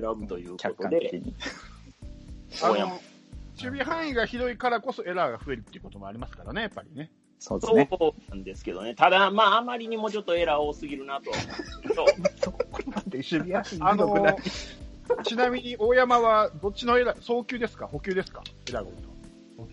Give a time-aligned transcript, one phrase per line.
[0.00, 1.34] 選ぶというこ客とで、観的に。
[2.62, 2.74] あの
[3.58, 7.10] 守備範囲が広いからこそエラーが増えるっていうこともありますからね、やっぱりね。
[7.38, 7.98] そうそうですね。
[8.30, 8.94] なんですけどね。
[8.94, 12.06] ただ、まあ、あまりにもちょっとエラー多すぎるなとは思うんですけど、
[12.42, 14.36] そこまで守備範囲あの広くない。
[15.24, 17.86] ちなみに大山はどっちのエラー、送球ですか？
[17.86, 18.42] 補給ですか？
[18.68, 18.90] エラーが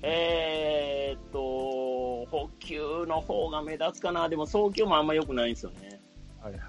[0.02, 4.30] えーっと、補給の方が目立つかな。
[4.30, 6.00] でも、送球もあんま良くないんですよね。
[6.42, 6.62] はいはい。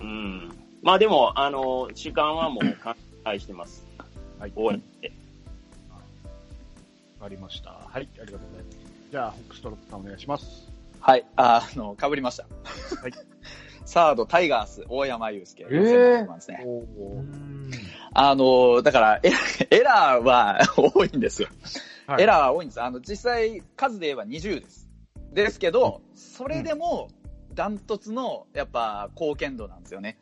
[0.00, 0.67] うん。
[0.82, 3.84] まあでも、あの、主観はもう完済してます。
[4.38, 4.52] はい。
[4.54, 5.12] 応援って。
[7.20, 7.70] わかりました。
[7.70, 8.78] はい、ありがとうございます。
[9.10, 10.68] じゃあ、ホックストロップさんお願いします。
[11.00, 11.26] はい。
[11.36, 12.44] ああの、被りました。
[12.44, 13.12] はい。
[13.84, 15.64] サード、タイガース、大山祐介。
[15.64, 16.62] えーですね。
[16.64, 17.70] おうーん
[18.12, 19.32] あの、だから、エ
[19.70, 21.48] エラーは多いんですよ。
[22.06, 22.82] はいエラーは多いんです。
[22.82, 24.88] あの、実際、数で言えば20です。
[25.32, 27.08] ですけど、それでも、
[27.54, 30.18] ダントツの、やっぱ、貢献度なんですよね。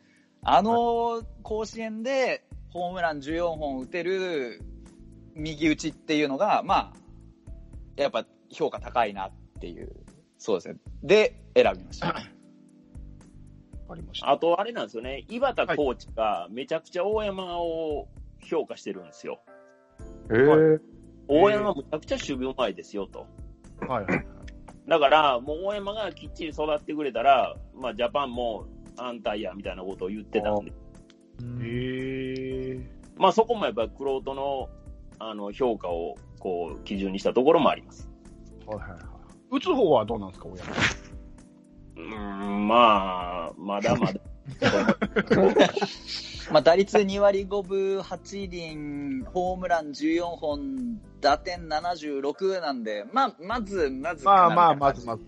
[0.49, 4.61] あの、甲子園で、ホームラン14本打てる、
[5.35, 6.93] 右打ちっていうのが、ま
[7.97, 9.91] あ、やっぱ、評価高いなっていう、
[10.37, 10.75] そうですね。
[11.03, 12.07] で、選びました。
[12.07, 12.21] わか
[13.95, 14.31] りました。
[14.31, 15.25] あと、あれなんですよね。
[15.27, 18.07] 井端コーチがめちゃくちゃ大山を
[18.49, 19.41] 評価してるんですよ。
[20.29, 20.79] えー
[21.27, 23.27] 大山むちゃくちゃ守備うまいですよと。
[23.85, 24.27] はいはいはい。
[24.87, 28.65] だから、もう大山がきっちり育ってくれたら、まあ、ジャパンも
[28.97, 30.73] 安泰やみたいなことを言ってたんで、へ
[32.75, 32.79] え
[33.17, 34.69] まあ、そこもやっぱりクロートの
[35.19, 38.09] あの評価をこう基準にしたところもあります。
[38.65, 38.69] ー。
[38.69, 38.99] はいはいはい。
[39.49, 40.73] 打つ方はどうなんですか、大山。
[41.95, 44.19] うーん、まあ、まだまだ。
[46.51, 55.23] まあ、打率2割5分8厘、ホームラン14本、打点76なんで、まあ、まず、まずまあまあ、まずまず。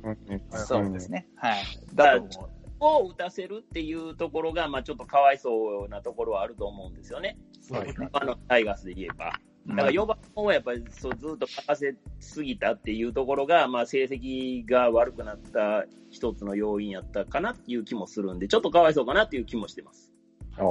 [0.66, 1.28] そうですね。
[1.36, 1.64] はい。
[1.94, 2.58] だと思う。
[2.80, 7.38] を打たせるっていうところが、まあ、ちょっとかわいそうなところはあると思うんですよね。
[7.61, 8.09] そうですね。
[8.13, 9.33] あのタイガースで言えば。
[9.67, 20.11] だから4番をやっぱりそうずっと任せすぎたっていうところが、まあ、成績が悪くなった一つの要因やったかなっていう気もするんで、ちょっとかわいそうかなっていう気もしてます。
[20.57, 20.63] あー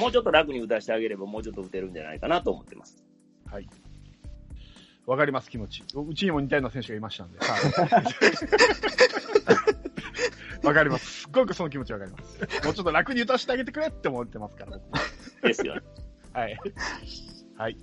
[0.00, 3.02] もうちょっと楽に打たせてあげれば、もうちょっと打てるんじゃないかなと思ってます。
[5.08, 5.82] わかります、気持ち。
[5.94, 7.38] うちにも似たような選手がいましたんで。
[7.38, 7.50] はい
[10.66, 11.22] わかります。
[11.22, 12.38] すっごくその気持ちわかります。
[12.66, 14.78] もうちょっと楽に打たせてあげてくれって思ってますから、
[15.42, 15.80] ですよね。
[16.34, 16.60] はい。
[17.56, 17.78] はい。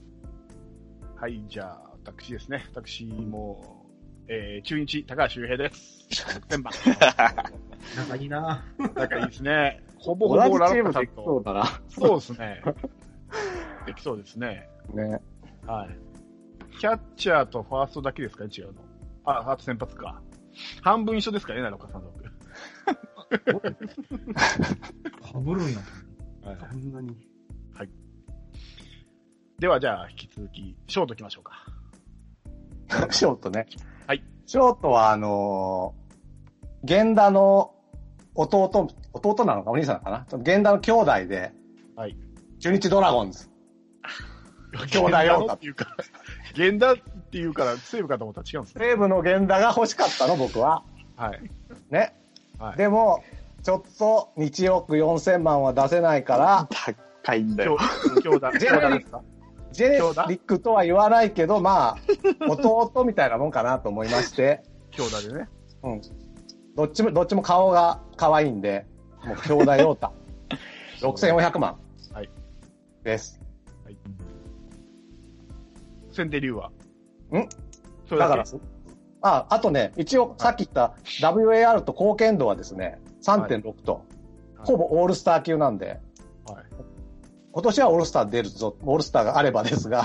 [1.16, 2.64] はい、じゃあ、私ですね。
[2.76, 3.88] 私も、
[4.28, 6.06] えー、中日、高橋周平です。
[6.48, 6.74] 6000番。
[7.98, 8.64] 仲いいな。
[8.94, 9.82] 仲いいですね。
[9.98, 11.24] ほぼ同ほぼラロッカさんと。
[11.24, 11.82] そうだな。
[11.90, 12.62] そうですね。
[13.88, 14.70] できそうですね。
[14.94, 15.20] ね。
[15.66, 16.05] はい。
[16.80, 18.82] キャッチャーとファーストだけですか違うの。
[19.26, 20.22] あ、ファースト先発か。
[20.82, 22.26] 半分一緒ですかね、奈良岡さんの僕。
[25.34, 25.80] かぶるんや。
[26.44, 27.16] はいそんなに。
[29.58, 31.66] では、じゃあ、引き続き、ショート行きましょうか。
[33.10, 33.68] ショートね。
[34.06, 34.22] はい。
[34.46, 37.74] ショートは、あのー、源田の
[38.36, 40.38] 弟、弟なのかお兄さんなのかな？
[40.40, 41.54] 源田の兄弟で、
[41.96, 42.18] はい。
[42.60, 43.50] 中日ドラゴンズ。
[44.78, 45.96] 兄弟源田よのっていうから、
[46.58, 46.98] 源田っ
[47.32, 48.86] ていうから、西武かと思ったら違うんですね。
[48.86, 50.84] 西武の源田が欲しかったの、僕は。
[51.16, 51.42] はい。
[51.90, 52.16] ね。
[52.60, 52.78] はい。
[52.78, 53.24] でも、
[53.64, 56.68] ちょっと日億4000万は出せないから、
[57.24, 57.78] 高いんだよ。
[58.24, 59.22] 京田、ジェネリ京田ですか？
[59.72, 65.50] ジェネリックとは言わないけど、まあ、弟みたいなもんかなと思いまして、京田でね。
[65.84, 66.02] うん。
[66.76, 68.86] どっちも、どっちも顔が可愛いんで、
[69.24, 70.14] もう兄弟陽太。
[71.02, 71.78] 6400万。
[72.14, 72.30] はい。
[73.04, 73.42] です。
[76.16, 76.72] 先手流は？
[77.34, 77.48] ん？
[78.08, 78.38] それだけ。
[78.38, 78.60] だから、
[79.22, 84.04] あ、あとね、一応さっき言った WAR と貢献度はですね、3.6と、はい。
[84.66, 86.00] ほぼオールスター級なんで、はい。
[87.52, 90.04] 今年はオールスター出るぞ、オールスターがあればですが、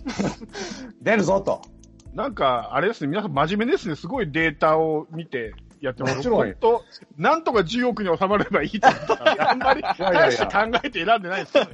[1.00, 1.62] 出るぞと。
[2.12, 3.94] なんか、あれですね、皆さん真面目ですね。
[3.94, 6.16] すごいデータを見てやってます。
[6.16, 6.84] もちろん本当
[7.16, 11.70] なんとか10億に収まればいいと思ったら、 あんまり大して考えて選んでないですよね。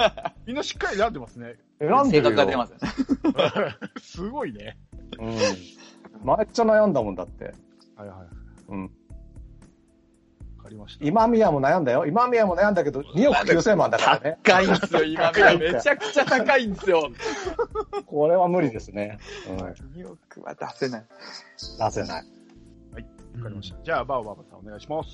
[0.47, 1.57] みんなしっかり選んでますね。
[1.81, 2.31] 性選んでるよ。
[2.31, 3.77] 格が出ますよね。
[4.01, 4.79] すごいね。
[5.19, 5.35] うん。
[5.35, 7.45] めっちゃ悩んだもんだって。
[7.97, 8.09] はいはい。
[8.09, 8.27] わ
[8.69, 8.91] うん。
[10.67, 11.05] かりました。
[11.05, 12.07] 今宮も悩んだよ。
[12.07, 14.39] 今宮も悩んだけど、2億9000万だからね。
[14.43, 17.11] 高いんですよ、今高いんだよめちゃくちゃ高いんですよ。
[18.07, 19.19] これは無理ですね。
[19.49, 19.57] うん。
[19.59, 21.05] 2億は出せない。
[21.79, 22.36] 出せない。
[23.37, 23.77] わかりました。
[23.83, 25.11] じゃあ、バオババさんお願いします。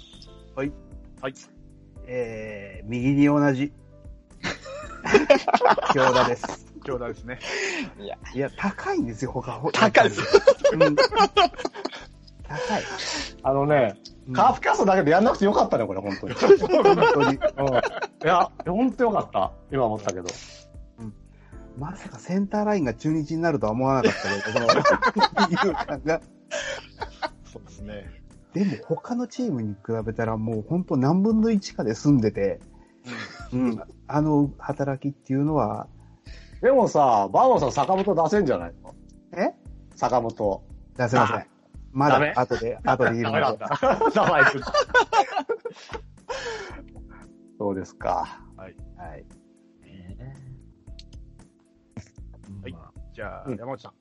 [0.55, 0.73] はい。
[1.21, 1.35] はい。
[2.07, 3.73] えー、右に同じ。
[5.93, 6.67] 京田です。
[6.85, 7.39] 京田ですね。
[8.35, 9.61] いや、高いんですよ、他。
[9.73, 10.23] 高いです
[10.73, 10.97] うん。
[10.97, 11.05] 高
[12.79, 12.83] い。
[13.43, 13.97] あのね、
[14.29, 16.35] うんカーフキャストだけでやんなくてよかったね、これ、本当に。
[16.35, 16.49] 本
[17.13, 17.27] 当に。
[17.27, 17.37] うん。
[17.37, 17.41] い
[18.23, 19.53] や、ほんとよかった。
[19.73, 20.29] 今思ったけど。
[21.79, 26.21] まさかセンターラインが中日になるとは思わなかったけど、この二遊間が。
[27.53, 28.23] そうですね。
[28.55, 32.61] でも他のチームに比べたらもう本当何分の1かで済んでて、
[33.53, 35.87] うん、あの働きっていうのは、
[36.63, 38.95] でもさ、バーモンさん坂本出せんじゃないの？
[39.37, 39.53] え？
[39.97, 40.63] 坂本。
[40.97, 41.47] 出せません。
[41.93, 43.59] まだ後で、後で言いダメだっ。
[43.59, 43.69] た。
[47.59, 48.41] そうですか。
[48.57, 48.77] はい。
[48.97, 49.27] はい。
[52.63, 53.93] はいまあじゃあ、うん山内さん、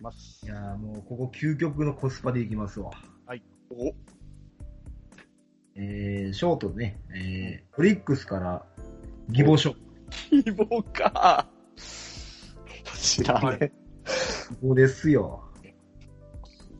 [0.00, 0.48] しますい。
[0.48, 2.90] やーもうここ究極のコスパでいきますわ。
[3.26, 3.42] はい。
[3.70, 3.92] お
[5.76, 8.64] えー、ショートね、えー、オリックスから、
[9.28, 9.76] 義母賞。
[10.28, 11.46] 希望か。
[12.96, 13.68] 知らねえ。
[13.68, 15.44] ここですよ。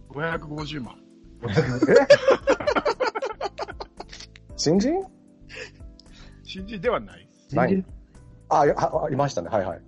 [0.08, 0.98] 550万。
[4.56, 4.92] 新人？
[6.42, 7.28] 新人ではない。
[7.52, 7.84] ない
[8.48, 9.48] あ、あいましたね。
[9.48, 9.78] はいはい。
[9.78, 9.84] うん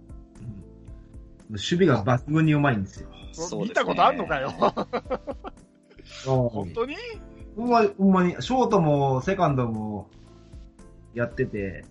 [1.51, 3.12] 守備が抜群にうまいんですよ。
[3.33, 4.53] そうね見たことあんのかよ。
[6.25, 6.97] 本本当に？
[7.57, 10.09] ほんま、ほんまに、ショートもセカンドも
[11.15, 11.85] やってて、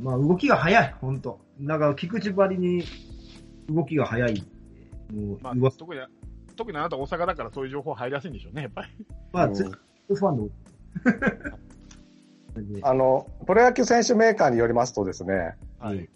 [0.00, 1.40] まあ動きが早い、ほんと。
[1.60, 2.84] だから菊池ばりに
[3.68, 4.44] 動きが早い。
[5.14, 6.00] もう、まあ特に、
[6.56, 8.88] 特にあなた大阪だからそういう情報入りやすいんでしょうね、やっぱり。
[9.32, 10.48] まあ、うんツファンの。
[12.82, 16.08] あの、プロ野球選手メーカーによりますとですね、はい。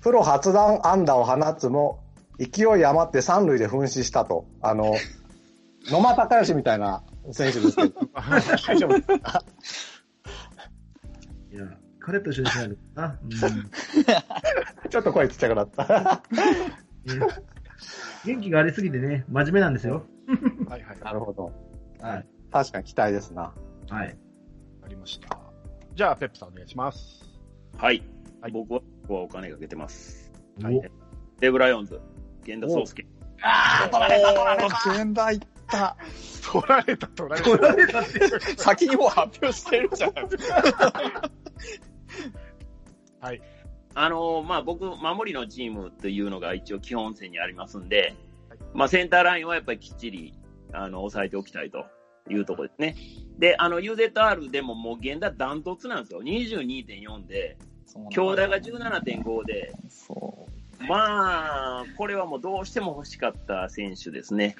[0.00, 2.00] プロ初弾安打を放つも、
[2.40, 4.46] 勢い余って三塁で噴死したと。
[4.62, 4.94] あの、
[5.90, 9.44] 野間隆義みたいな選手ですけど、大丈夫ですか
[11.52, 11.66] いや、
[12.00, 13.18] 彼と一緒にしないのかな。
[14.88, 16.22] ちょっと声ちっちゃくなった。
[18.24, 20.06] 元気がありすぎてね、真面目なんですよ。
[20.66, 21.00] はいはい。
[21.00, 21.52] なるほど。
[22.00, 22.26] はい。
[22.50, 23.52] 確かに期待ですな。
[23.90, 24.16] はい。
[24.82, 25.38] ありました。
[25.94, 27.22] じゃあ、ペップさんお願いします。
[27.76, 28.02] はい。
[28.40, 30.32] はい僕は、僕はお金かけてます。
[30.62, 30.82] はいお
[31.40, 31.98] デブライオンズ、
[32.56, 33.06] 源田壮介。
[33.42, 34.90] あー、取られた、取られた。
[35.02, 35.96] 現代いった。
[36.52, 37.50] 取られた、取られた。
[37.50, 38.18] 取られたって。
[38.56, 40.12] 先にもう発表してるじゃん。
[43.20, 43.42] はい。
[43.94, 48.14] あのーまあ、僕、守りのチームというのが一応基本線にありますんで
[48.48, 50.34] はい、まあ、センターラインはやっぱりきっちり、
[50.72, 51.86] あの、抑えておきたいと
[52.28, 52.96] いうところですね。
[53.38, 56.22] で、あの、UZR でももう源田ダントツなんですよ。
[56.22, 57.56] 22.4で、
[58.10, 60.46] 強打が17.5で、そ
[60.88, 64.56] まあ、これはもうどうしても欲しかった選手ですね。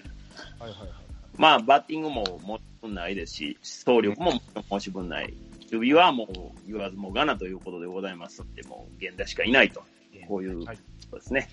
[0.58, 0.90] はいはいはい。
[1.36, 4.32] まあ、バッティングも申し分ないですし、走力も
[4.70, 5.34] 申し分ない。
[5.72, 9.82] 守備はもう言わずもがなということでございますんで、もう源田しかいないと。
[10.28, 10.82] こういうはいこ
[11.12, 11.48] とですね。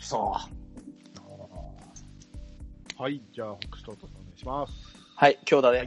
[0.00, 0.34] そ
[2.96, 4.72] はい、じゃあ、北ストートさんお願いします。
[5.16, 5.86] はい、強打で。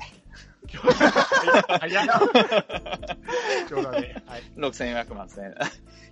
[0.68, 2.08] 早い。
[3.68, 4.24] ちょうだね。
[4.26, 4.44] はい。
[4.56, 5.54] 6400万 ですね。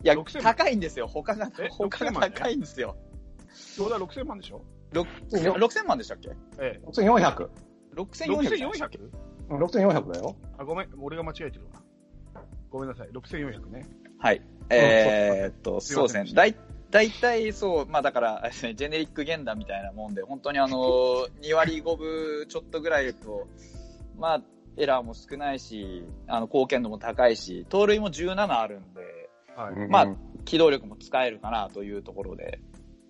[0.03, 1.07] いや、6000万高いんですよ。
[1.07, 2.95] 他がえ、他6000が高いんですよ。
[3.75, 4.61] ちょうだ6000万でしょ？
[4.93, 6.29] ろ6000万でしたっけ？
[6.59, 6.81] ええ。
[6.85, 6.89] う。
[6.89, 7.49] 6400。
[7.95, 9.09] ?6400 6400?
[9.49, 10.35] うん6400だよ。
[10.57, 11.81] あ、ごめん、俺が間違えてるわ。
[12.69, 13.85] ごめんなさい、6400ね。
[14.17, 14.41] はい。
[14.69, 16.33] えーっと、そうですね。
[16.33, 16.55] だい、
[16.89, 20.77] だいたいそう、まあだから、 ジェネリック源田みたいなもんで、本当にあの、
[21.43, 23.47] 2割5分ちょっとぐらいと、
[24.17, 24.41] まあ、
[24.77, 29.20] エラーも少ないし、あの、貢献度も高いし、盗塁も17あるんで、
[29.55, 29.73] はい。
[29.73, 30.07] うんまあ、
[30.45, 32.59] 機動力も使えるかなというところで、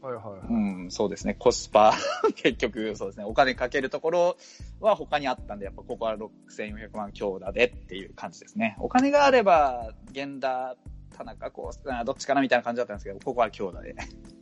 [0.01, 0.39] はいはいはい。
[0.49, 1.35] うん、そうですね。
[1.35, 1.93] コスパ、
[2.35, 3.25] 結局、そうですね。
[3.25, 4.37] お金かけるところ
[4.79, 8.75] は他にあったんで、やっぱここは6400万強打でっていう感じですね。
[8.79, 10.75] お金があれば、源田、
[11.15, 13.93] 田中、こう、あどっちかなみたいな感じだったんですけど、ここは強打で。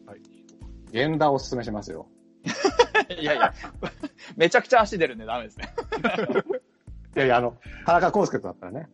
[0.05, 0.21] はい。
[0.93, 2.07] 源田をお勧めしますよ。
[3.19, 3.53] いやいや、
[4.37, 5.73] めちゃくちゃ足出るんでダメですね。
[7.17, 8.87] いやいや、あの、田中康介君だったらね。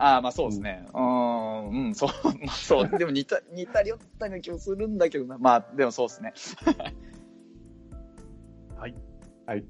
[0.00, 0.86] ああ、まあそうですね。
[0.94, 2.08] うーん、うん、そう、
[2.42, 2.88] まあそう。
[2.88, 5.36] でも似た、似たり寄ったような気もするんだけどな。
[5.36, 6.32] まあ、でもそうですね。
[8.78, 8.94] はい。
[9.44, 9.64] はい。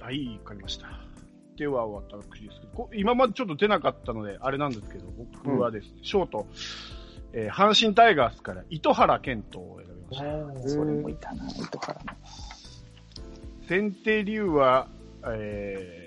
[0.00, 0.88] はい、わかりました。
[1.56, 6.46] では、私ですけど、こ今までちょっと出なかったので、あれなんですけど、僕はですね、ショート、
[7.32, 10.68] えー阪神タイガースから糸原健人を選びました。
[10.68, 12.12] それもいたな、糸原の。
[13.68, 14.88] 先手流は、
[15.28, 16.05] えー、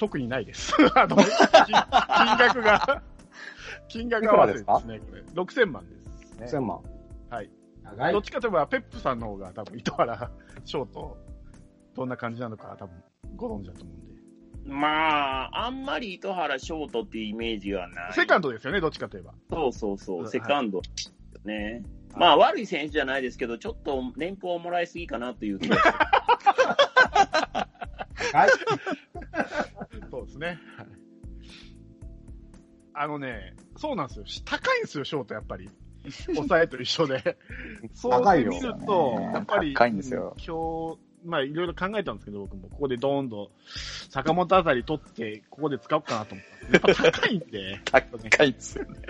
[0.00, 0.72] 特にないです。
[0.96, 1.26] あの、金
[1.66, 3.02] 金額が、
[3.88, 5.22] 金額が合わせてですね、これ。
[5.42, 6.80] 6000万です、1000万。
[7.28, 7.50] はい。
[7.84, 10.30] 長どっちかといえば、ペップさんの方が多分、糸原
[10.64, 11.18] ショート、
[11.94, 13.02] どんな感じなのか多分、
[13.36, 14.72] ご存知だと思うんで。
[14.72, 18.12] まあ、あんまり糸原ショートっていうイメージはない。
[18.14, 19.34] セカンドですよね、どっちかといえば。
[19.50, 20.80] そうそうそうう、んセカンド
[21.44, 21.54] ね。
[21.54, 21.84] はい
[22.16, 25.92] まあ、悪い選手じゃないですけど、ちょっと年俸をもらいすぎかなという気がする。
[28.32, 28.50] はい。
[30.10, 30.58] そうですね。
[30.76, 30.86] はい
[32.92, 34.24] あのね、そうなんですよ。
[34.44, 35.70] 高いんですよ、ショート、やっぱり。
[36.34, 37.38] 抑えと一緒で。
[37.94, 43.50] そう高いよ見ると、やっぱり、高いんですよ今日、まあいろいろ考えたんですけど、僕も、ここでドーンと、
[44.10, 49.00] 坂本あたり取って、ここで使おうかなと思ったやっぱ高いんで、高いですよね。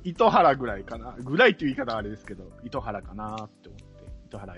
[0.04, 1.16] 糸原ぐらいかな。
[1.18, 3.87] ぐらいっていう言い方はあれですけど、糸原かなって思って、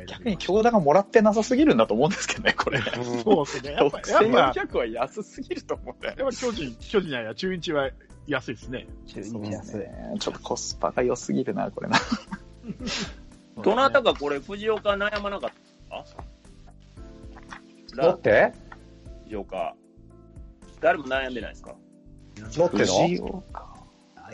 [0.07, 2.81] 逆に京田がもらってなさすぎるんだと思うんですけどね、これ。
[3.23, 3.73] そうですね。
[3.73, 6.15] やっぱ、やっぱ、6400は安すぎると思うんだよ。
[6.19, 7.91] やっぱ巨人、巨人や中日は
[8.27, 8.87] 安いですね。
[9.07, 10.15] そうですね。
[10.19, 11.99] ちょっとコスパが良すぎるな、これな。
[13.63, 15.51] どなたかこれ、藤岡悩まなかっ
[15.91, 16.05] た？
[18.03, 18.53] ロッテ
[19.25, 19.75] 藤岡。
[20.81, 21.75] 誰も悩んでないですか？
[22.57, 23.09] ロッテの？
[23.09, 23.70] 藤岡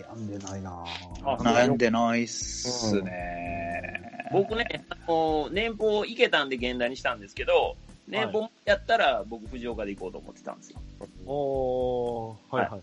[0.02, 0.84] 悩んでないな
[1.24, 4.28] あ悩んでないっすね。
[4.32, 7.76] 僕ね、あの年俸いけたんで現代にしたんですけど、
[8.08, 10.80] 年俸やったら僕藤岡で行こうと思ってたんですよ。
[11.26, 12.80] おー、はいはい。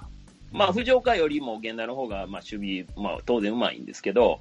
[0.51, 4.39] まあ藤岡よりも現代の方がまあ守備、まあ当然うまいんですけど、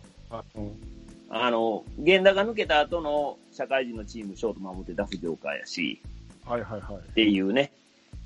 [0.54, 0.92] うん
[1.34, 5.98] あの、源田が抜けた後の社会人のチーム、ショート守ってた藤岡やし、
[6.44, 6.94] はいはいはい。
[6.96, 7.72] っていうね。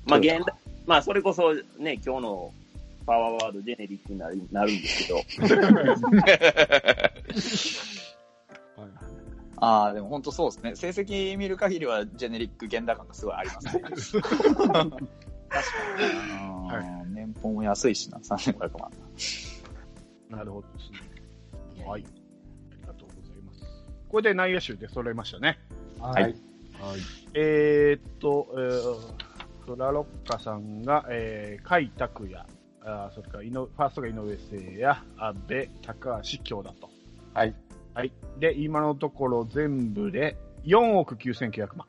[0.05, 2.51] まあ、源田、まあ、それこそね、今日の
[3.07, 5.21] パワーワードジェネリックになるなるんですけど、
[9.59, 10.75] ああ、でも本当そうですね。
[10.75, 13.81] 成績見る限りはジェネリック現代感がすごいありますね。
[14.61, 14.99] 確かに。
[16.67, 18.91] は年俸も安いしな、3500万。
[20.29, 21.85] なるほどですね。
[21.87, 22.03] はい。
[22.03, 23.63] ありがとうございます。
[24.09, 25.57] これで内野手で揃いましたね。
[25.99, 26.23] はい。
[26.23, 26.35] はい。
[27.33, 32.45] えー、っと、えー、フラロッカさんが、えー、甲斐拓也、
[32.87, 34.85] あーそれから井上、ファーストが井上誠也、
[35.17, 36.89] 阿部、高橋、京だと。
[37.33, 37.53] はい。
[37.93, 38.11] はい。
[38.39, 41.87] で、今のところ全部で4億9900万。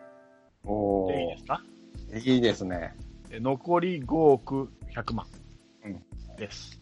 [0.64, 1.62] おでいいですか？
[2.10, 2.96] ーいいですね。
[3.30, 5.26] で残り5億100万
[5.84, 6.02] うん
[6.36, 6.80] です。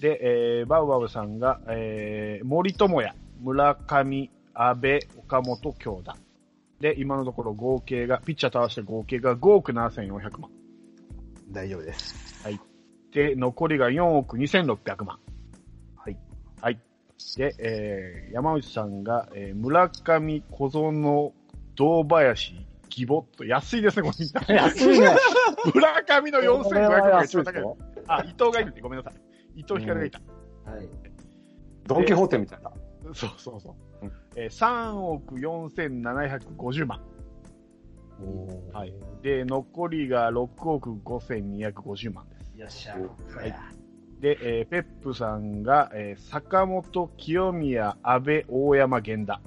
[0.00, 6.16] で、えーバウバウさんが、えー森友哉、村上、阿部、岡本、京田。
[6.80, 10.50] で、今のところ合計が、ピッチャーと合わせて合計が5億7400万。
[11.50, 12.46] 大丈夫です。
[13.14, 15.18] で、残りが4億2600万。
[15.96, 16.18] はい。
[16.60, 16.80] はい。
[17.36, 21.32] で、えー山内さんが、えー村上、小園、
[21.76, 22.54] 堂林、
[22.86, 24.62] 義母と、安いですね、これみんな。
[24.66, 25.08] 安いね。
[25.74, 27.62] 村上の4500これは万が一番高い。
[27.62, 27.78] ぞ
[28.08, 29.60] あ、伊藤がいいって、ごめんなさい。
[29.60, 30.20] 伊藤光がいた。
[30.68, 30.88] はい。
[31.86, 32.72] ドンキホーテみたいな。
[33.14, 33.70] そうそうそ
[34.02, 34.06] う。
[34.06, 37.00] うんえー3億4750万。
[38.72, 38.94] はい。
[39.22, 42.33] で、残りが6億5250万です。
[42.56, 42.94] よっしゃ。
[42.94, 43.54] はい。
[44.20, 49.40] で、えーペップさんが、えー坂本、清宮、阿部、大山、源田。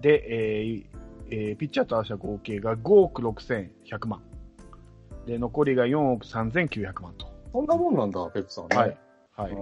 [0.00, 0.84] で、えー
[1.30, 4.22] えーピッチャーと合わせた合計が5億6100万。
[5.26, 7.32] で、残りが4億3900万と。
[7.52, 8.76] そんなもんなんだ、ペップさんね。
[8.76, 8.98] はい。
[9.36, 9.52] はい。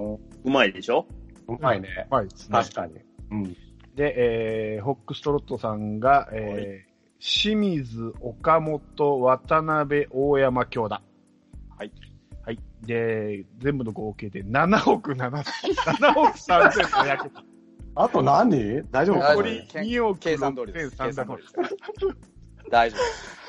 [0.44, 1.06] うまいでしょ？
[1.48, 2.06] うまいね。
[2.10, 2.94] はいですね確かに。
[3.30, 3.56] うん。
[3.94, 6.92] で、えーホックストロットさんが、えー
[7.24, 11.00] 清水、岡本、渡辺、大山、京田。
[11.78, 11.92] はい。
[12.82, 12.86] はい。
[12.86, 17.44] で、全部の合計で7億7、7億3700万。
[17.94, 18.82] あと何？
[18.90, 19.16] 大丈夫？
[19.18, 20.96] 残り大丈夫です2億計算通りです。
[20.96, 21.42] 計算6300万通り。
[21.42, 22.70] です。
[22.70, 23.42] 大丈夫です。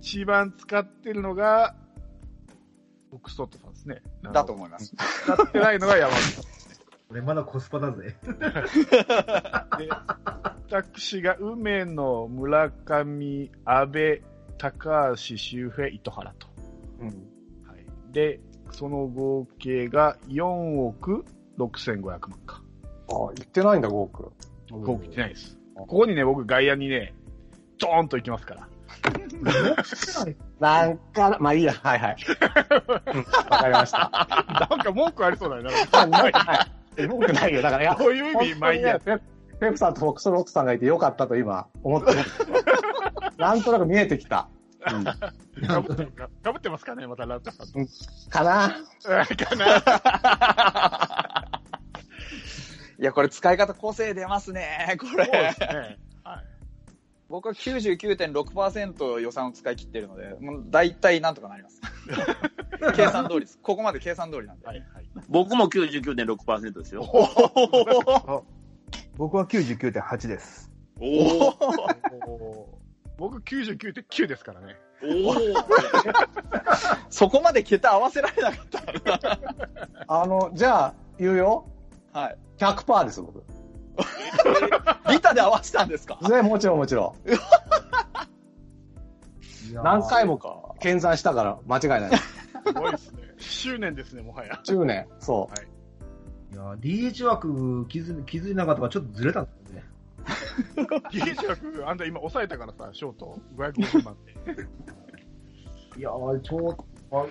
[0.00, 1.74] 一番使ってるのが、
[3.10, 4.02] ホックストロットさんですね。
[4.32, 4.94] だと思います。
[4.96, 6.44] 使ってないのが山口さん。
[7.10, 8.14] 俺まだコスパだぜ。
[8.22, 9.88] で、
[10.70, 14.22] 私が梅野、村上、阿部、
[14.58, 16.46] 高橋、周平、糸原と。
[17.00, 17.35] うん。
[18.16, 18.28] はい。
[18.28, 20.44] で、その合計が4
[20.86, 21.24] 億
[21.58, 22.62] 6500万か。
[23.08, 24.32] あ、言ってないんだ、5億。
[24.70, 25.58] 5億いってないです。
[25.74, 27.14] ここにね、僕外野にね、
[27.78, 28.68] ドーンと行きますから。
[30.58, 32.16] なんか、まあいいや、はいはい。
[33.14, 34.66] うんわかりました。
[34.70, 35.70] なんか文句ありそうだよね。
[35.92, 37.06] あなんかない。
[37.06, 37.62] 僕ないよ。
[37.62, 38.98] だから、いや、どういう意味まあいいや。
[38.98, 39.18] ペ
[39.60, 42.38] ペプさんとフォックスロックさんがいてよかったと今思ってるんです。
[43.38, 44.48] なんとなく見えてきた。
[44.92, 47.72] うんかぶってかかぶってますかねまたラッタさんと。
[48.30, 48.84] かな
[49.36, 50.06] かな
[52.98, 55.98] いや、これ使い方個性出ますね、これ。
[57.28, 61.80] 僕は99.6%予算を使い切ってるので、もう大体なんとかなります。
[62.94, 63.58] 計算通りです。
[63.60, 64.66] ここまで計算通りなんで。
[64.66, 64.78] はい。
[64.94, 65.08] はい。
[65.28, 67.04] 僕も99.6%ですよ。
[69.16, 70.70] 僕は99.8です。
[71.00, 72.75] おお
[73.18, 74.76] 僕99.9ですからね。
[75.02, 75.34] おお
[77.10, 79.38] そこまで桁合わせられなかった。
[80.08, 81.66] あの、じゃあ、言うよ。
[82.12, 82.38] はい。
[82.58, 83.42] 100%です、僕。
[85.10, 86.18] リタで合わせたんですか？
[86.28, 87.14] ね、もちろんもちろ
[89.72, 89.74] ん。
[89.74, 90.74] 何回もか。
[90.80, 92.18] 検算したから間違いない。
[92.18, 93.22] すごいですね。
[93.38, 94.60] 執念ですね、もはや。
[94.64, 95.06] 10年。
[95.18, 95.48] そ
[96.52, 96.54] う。
[96.54, 99.65] いや、DH 枠気づ気づいなかったからちょっとずれたんですね。
[101.12, 103.38] DH 枠、あんた今抑えたからさ、ショート。
[103.56, 104.34] 550万で。
[105.98, 107.24] いやー、ちょうあ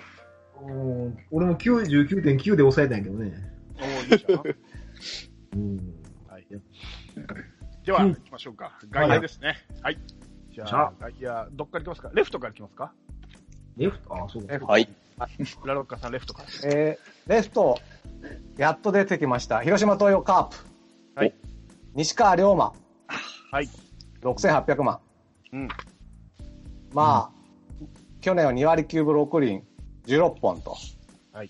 [0.62, 3.34] うん俺も99.9で抑えたんやけどね。
[3.76, 4.42] おーいいじゃん。
[5.60, 5.96] うん。
[6.28, 6.48] はい。
[7.84, 8.80] では、行きましょうか。
[8.90, 9.58] 外野ですね。
[9.82, 10.00] はい。
[10.52, 12.12] じゃあ、外野、どっから行きますか？
[12.14, 12.94] レフトから行きますか？
[13.78, 14.16] レフト？
[14.16, 14.66] あ、そうか。
[14.66, 14.88] はい。
[15.66, 16.50] ラロッカさん、レフトから。
[16.74, 17.78] えー、レフト、
[18.58, 19.62] やっと出てきました。
[19.62, 20.56] 広島東洋カープ。
[21.16, 21.36] はい。
[21.94, 22.74] 西川龍馬、
[23.56, 23.70] はい。
[24.22, 25.00] 6800万。
[25.54, 25.68] うん。
[26.94, 27.32] まあ、
[28.20, 29.64] 去年は2割9分6厘、
[30.08, 30.76] 16本と。
[31.32, 31.50] はい。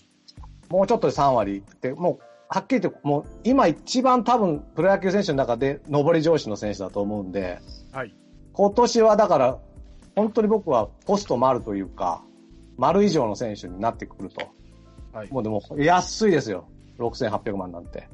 [0.70, 7.58] もうちょっとで3割いって、もう、はっきり言って、もう、今一番多分、プロ野球選手の中で、上り上司の選手だと思うんで、
[7.92, 8.16] はい。
[8.54, 9.58] 今年はだから、
[10.16, 12.24] 本当に僕はポスト丸というか、
[12.78, 14.48] 丸以上の選手になってくると。
[15.12, 15.34] はい。
[15.34, 16.68] もうでも、安いですよ。
[17.00, 18.08] 6800万なんて。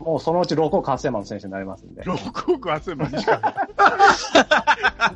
[0.00, 0.10] はい。
[0.10, 2.02] もうそのうち6億8000万の選手になりますんで。
[2.02, 3.40] 6億8000万西川。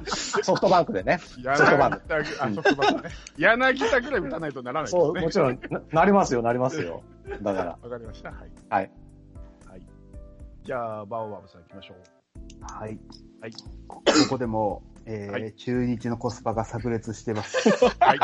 [0.42, 1.18] ソフトバンクでね。
[1.42, 3.10] 柳ソフトバン田ぐあ、ソフトバンクね。
[3.36, 5.02] 柳田ぐらい打たないとならないですね。
[5.02, 7.02] そう、もちろんな、なりますよ、なりますよ。
[7.42, 7.78] だから。
[7.82, 8.30] わかりました。
[8.30, 8.38] はい。
[8.68, 8.90] はい。
[9.68, 9.86] はい。
[10.64, 12.14] じゃあ、バオバブさん行きましょう。
[12.60, 12.98] はい。
[13.40, 13.52] はい。
[13.86, 17.68] ここでも、えーはい中日のコスパが炸裂してます。
[18.00, 18.18] はい。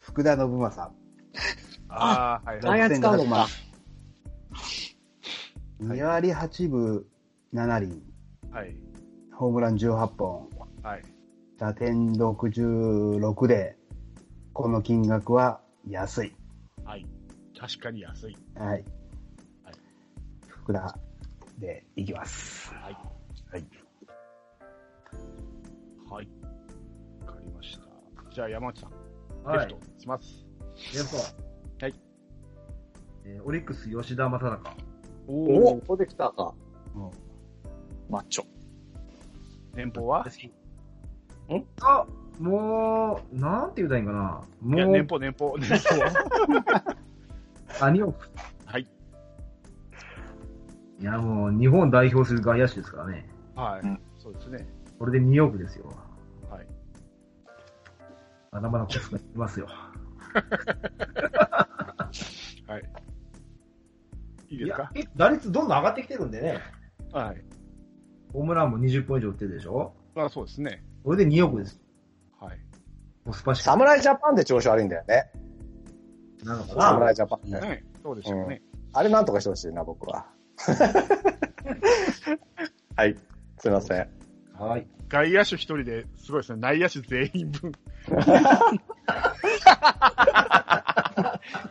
[0.00, 0.90] 福田信正。
[1.88, 2.60] ああ、はい。
[2.60, 3.46] ジャイアンツカードか。
[5.82, 7.06] 2割8分
[7.52, 8.02] 7厘。
[8.52, 8.76] はい。
[9.32, 10.48] ホームラン18本。
[10.82, 11.02] はい。
[11.58, 13.76] 打点66で、
[14.52, 16.36] この金額は安い。
[16.84, 17.06] はい。
[17.58, 18.36] 確かに安い。
[18.54, 18.68] はい。
[18.68, 18.84] はい
[20.46, 20.96] 福田
[21.58, 22.72] でいきます。
[22.74, 22.96] はい。
[23.50, 23.64] はい。
[26.08, 26.28] はい。
[27.26, 28.32] わかりました。
[28.32, 28.92] じゃあ、山内さん。
[29.44, 29.68] はい。
[29.68, 30.46] レフト、します。
[30.94, 31.16] レフト。
[31.84, 31.94] はい。
[33.24, 34.91] えーオリックス吉田正尚。
[35.32, 36.54] おおここできたか。
[38.10, 38.44] マッチョ。
[39.74, 40.24] 年俸は？
[41.80, 42.06] あ、
[42.38, 44.42] もう、なんて言うたらいいんかな。
[44.76, 46.06] いや、もう、年俸、年俸、年俸は。
[47.80, 48.28] あ、2億。
[48.66, 48.82] はい。
[48.82, 48.86] い
[51.04, 53.26] や、もう、日本代表する外野手ですからね。
[53.54, 53.86] はい。
[53.86, 54.66] うんそうですね。
[54.98, 55.90] これで2億ですよ。
[56.48, 56.66] はい。
[58.52, 59.66] まだまだコストいきますよ。
[62.68, 62.82] はい。
[64.52, 64.82] いいいですか？
[64.94, 66.58] や、え打率どんどん上がってきてるんでね。
[67.12, 67.42] はい。
[68.32, 69.94] ホームランも20本以上打ってるでしょ？
[70.14, 70.84] まあ、そうですね。
[71.04, 71.80] これで2億です。
[72.40, 72.58] はい。
[73.24, 73.70] コスパしか。
[73.72, 75.30] 侍ジャパンで調子悪いんだよね。
[76.44, 76.82] なのかな？
[76.90, 77.60] 侍ジャパンね。
[77.60, 78.62] ね、そうでしょうね。
[78.92, 80.26] あれなんとかしてほしいな、僕は。
[82.96, 83.16] はい。
[83.58, 84.08] すいません。
[84.58, 84.86] はい。
[85.08, 86.60] 外野手一人ですごいですね。
[86.60, 87.72] 内野手全員分。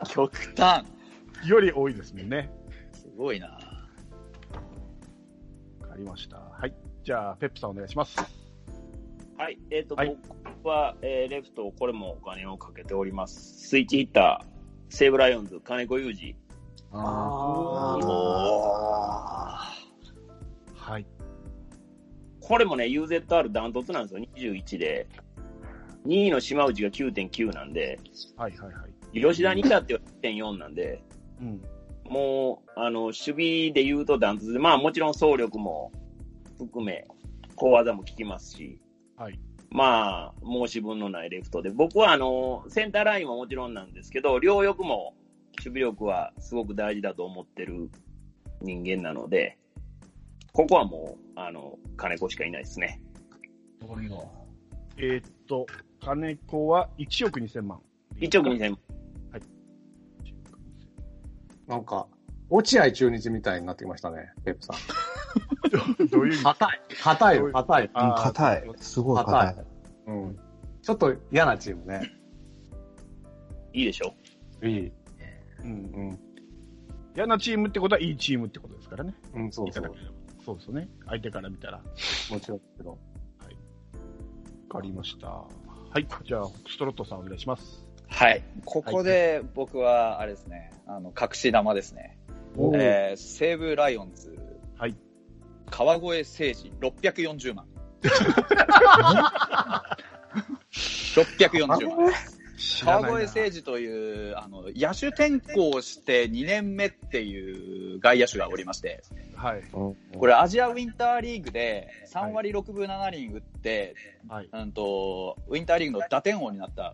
[0.09, 0.83] 極端。
[1.47, 2.49] より多いですもんね。
[3.21, 3.49] すごいな。
[3.49, 3.59] わ
[5.89, 6.37] かりました。
[6.37, 6.73] はい。
[7.03, 8.17] じゃあ、ペップさんお願いします。
[9.37, 9.59] はい。
[9.69, 13.67] えっ、と、はい僕は、えーレフト、これもお金をかけております。
[13.69, 14.47] スイッチヒッター、
[14.89, 16.35] 西武ライオンズ、金子裕二。
[16.93, 17.99] あ
[20.75, 21.05] はい。
[22.39, 24.25] これもね、UZR ダントツなんですよ。
[24.35, 25.07] 21で。
[26.07, 27.99] 2位の島内が9.9なんで、
[28.35, 29.21] はいはいはい。
[29.21, 31.03] 吉田に至っては1.4なんで、
[31.39, 31.61] うん。
[32.11, 35.93] もう、あの、守備で言うとダントツで、まあもちろん走力も
[36.57, 37.07] 含め、
[37.55, 38.81] 小技も効きますし、
[39.15, 39.39] はい。
[39.69, 45.13] まあ、申し分のないレフトで、僕はあの、センターラインはもちろんなんですけど、両翼も
[45.59, 47.89] 守備力はすごく大事だと思ってる
[48.61, 49.57] 人間なので、
[50.51, 53.01] ここはもう、あの、金子しかいないですね。
[54.97, 55.65] えーっと、
[56.01, 57.79] 金子は1億2000万。
[58.19, 58.79] 1億2000万。
[61.71, 62.05] なんか、
[62.49, 64.75] 落合中日みたいになってきましたね、ペップさん。
[66.11, 66.43] どういう意味？
[66.43, 66.81] 硬い。
[67.01, 67.89] 硬いよ、硬い。
[67.93, 68.71] 硬い。
[68.75, 69.55] すごい硬硬い。
[69.55, 69.67] い。
[70.07, 70.39] うん。
[70.81, 72.11] ちょっと嫌なチームね。
[73.71, 74.13] いいでしょ
[74.67, 74.91] いい。
[75.63, 75.69] うん。
[75.69, 75.73] う
[76.11, 76.19] ん。
[77.15, 79.15] 嫌なチームってことはいいチームってことですからね。
[79.33, 79.83] うん、そうそう
[80.43, 80.89] そうですよね。
[81.05, 81.77] 相手から見たら。
[81.77, 81.83] わ
[82.31, 82.97] もちろんけど。
[84.69, 85.27] かりました。
[85.29, 85.47] は
[85.95, 86.05] い。
[86.25, 87.85] じゃあ、ストロットさんお願いします。
[88.11, 88.43] はい。
[88.65, 92.17] ここで僕は、あれですね、あの、隠し玉ですね。
[92.75, 94.37] えー、西武ライオンズ。
[94.77, 94.95] はい。
[95.69, 97.65] 川越誠司、640万。
[100.71, 101.79] 640万。
[102.83, 103.27] 川越？
[103.27, 109.01] 誠司という、あの、野手転向して2年目っていう外野手がおりまして、
[109.35, 109.63] はい。
[109.73, 113.95] うんこれアジアウィンターリーグで3割6分7厘打って、
[114.27, 114.49] はい。
[114.51, 116.93] うんと、ウィンターリーグの打点王になった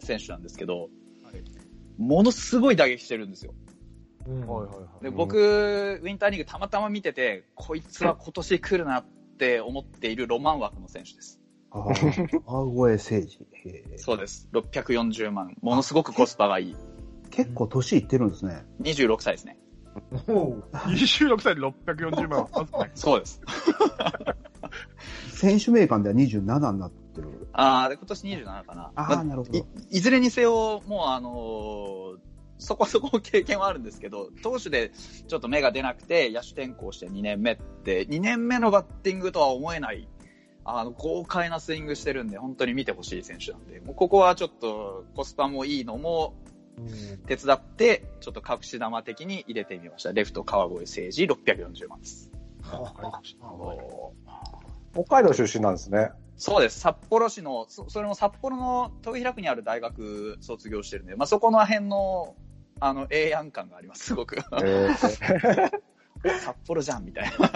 [0.00, 0.88] 選手なんですけど、はい
[1.98, 3.52] ものすごい打撃してるんですよ。
[4.26, 5.04] うんはいはいはい。
[5.04, 9.04] で、僕、ウィンターリーグたまたま見てて、こいつは今年来るなっ
[9.36, 11.40] て思っているロマン枠の選手です。
[11.70, 11.84] ああ、
[12.46, 13.46] 川越誠治。
[13.64, 14.48] へえそうです。
[14.52, 15.56] 640万。
[15.60, 16.76] ものすごくコスパがいい。
[17.30, 18.64] 結構年いってるんですね。
[18.80, 19.58] 26歳ですね。
[20.28, 22.46] おう26歳で640万。
[22.94, 23.40] そうです。
[25.34, 26.97] 選手名鑑では27になって
[27.62, 27.68] る。
[27.68, 28.92] あー、で、今年27かな。
[28.94, 29.64] あーまなるほどい。
[29.90, 34.90] いずれにせよ、もうあのーそこそこ経験はあるんですけど、投手で
[35.28, 40.08] ちょっと目が出なくて、野手転向して2年目って、2年目のバッティングとは思えない、
[40.64, 46.34] あの、豪快なスイングしてるんで、本当に見てほしい選手なんで、もうここはちょっとコスパもいいのも
[47.26, 50.12] 手伝って、ちょっと隠し玉的に入れてみました。
[50.12, 52.32] レフト川越誠治640万です。
[52.72, 53.78] わかりましたはい
[54.92, 56.10] 北海道出身なんですね。
[56.38, 56.78] そうです。
[56.78, 62.36] 札幌市の、そそれも札幌の豊平区にある大学卒業してるんで、まあ、そこの辺の、
[62.78, 64.36] あの、ええやん感があります、すごく。
[64.62, 64.96] えー、
[66.38, 67.50] 札幌じゃん、みたいな。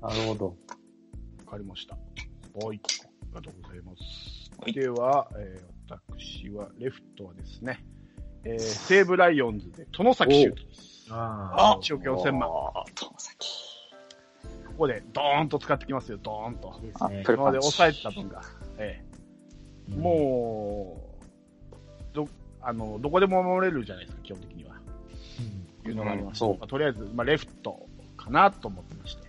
[0.00, 0.56] なるほど。
[1.44, 1.96] わかりました。
[1.96, 2.76] はい。
[2.76, 4.50] ありがとうございます。
[4.60, 7.84] はいでは、えー私は、レフトはですね、
[8.44, 11.06] えー西武ライオンズで、殿崎修斗です。
[11.10, 12.48] あ1億4000万。
[12.48, 13.77] こあー友崎。
[14.78, 16.80] こで、ドーンと使ってきますよ、ドーンと。
[17.00, 17.60] あ、ね今まで。
[17.60, 18.42] 抑えてた分が。
[18.78, 19.04] ええ
[19.90, 21.00] うんも
[22.12, 22.28] う、ど、
[22.60, 24.76] あの、どこでも守れるじゃないですか、基本的には。
[25.86, 27.86] いうのがありまして、うんそうまあとりあえず、まあ、レフト
[28.16, 29.28] かなと思ってまして。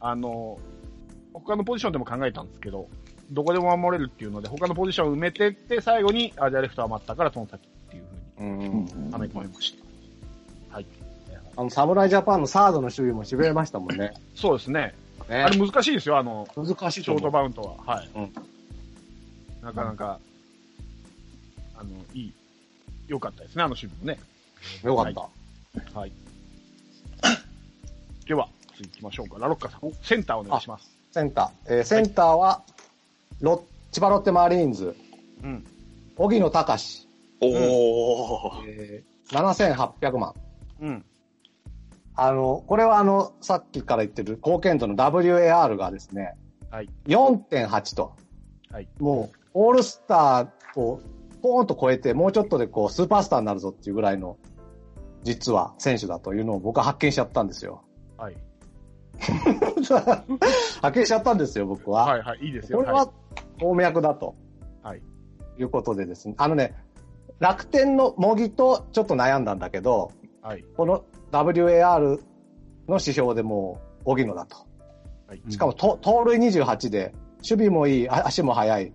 [0.00, 0.58] あの、
[1.32, 2.88] 他のポジションでも考えたんですけど、
[3.30, 8.04] どこでも守れるっていうので、他のポジションを埋めてって、最後に、あ、じゃあレフト余ったから、その先っていう
[8.36, 9.10] ふうにうん。
[9.10, 9.81] はめ込みました。
[11.56, 11.64] はい。
[11.64, 14.12] あの、侍ジャパンのサードの守備も痺れましたもんね。
[14.34, 14.94] そうですね。
[15.28, 17.30] ねあれ難しいですよ、あの、難しいショート。
[17.30, 17.94] バウントは。
[17.94, 18.08] はい。
[18.14, 18.32] うん
[19.62, 20.18] なかなか、
[21.76, 22.32] あの、いい、
[23.06, 24.18] 良かったですね、あの守備もね。
[24.82, 25.12] よかっ
[25.94, 25.98] た。
[25.98, 26.12] はい。
[28.26, 29.38] では、次行きましょうか。
[29.38, 30.90] ラロッカさん、センターお願いします。
[31.12, 31.76] センター。
[31.76, 32.62] えーセンターは、
[33.40, 34.96] ロ千葉ロッテマリーンズ、
[35.44, 35.64] うん。
[36.16, 37.08] 荻野隆、
[37.40, 38.64] おー。
[38.66, 40.34] えー、7800万。
[40.80, 41.04] うん。
[42.14, 46.34] あの、これはあの、さっきから言ってる貢献度の WAR がですね、
[46.70, 46.88] はい。
[47.06, 48.14] 4.8と。
[48.70, 48.88] はい。
[48.98, 51.00] もう、オールスターを
[51.42, 54.38] ポーンと超えて、もうちょっとでこう、スーパースターになるぞっていうぐらいの、
[55.22, 57.82] 実は選手だというのを僕は発見しちゃったんですよ。
[58.16, 58.36] はい。
[59.20, 62.06] 発見しちゃったんですよ、僕は。
[62.06, 62.78] はい、はい、いいですよ。
[62.78, 63.10] これは、
[63.60, 64.34] 鉱脈だと。
[64.82, 65.02] はい。
[65.58, 66.34] いうことでですね。
[66.38, 66.74] あのね、
[67.38, 70.54] 楽天の模擬とちょっと悩んだんだけど、はい。
[70.54, 70.64] はい。
[70.76, 72.18] この WAR の
[72.88, 74.56] 指標でもう、荻野だと。
[75.26, 75.42] はい。
[75.48, 78.92] しかも、と盗塁28で、守備もいい、あ足も速い。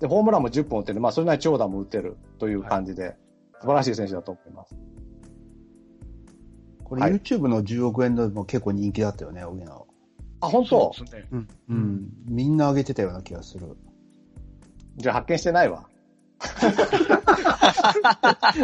[0.00, 1.00] で、ホームランも10本打ってる。
[1.00, 3.16] まあ、それなりに長打も打てるという感じで、
[3.60, 4.76] 素晴らしい選手だと思います。
[6.84, 9.86] これはい YouTube の10億円でも結構人気だったよね、荻野。
[10.40, 10.92] あ、本当？
[10.92, 11.28] そうですね。
[11.30, 11.48] うん。
[11.70, 12.08] うん。
[12.26, 13.76] みんな上げてたような気がする。
[14.96, 15.88] じゃあ発見してないわ。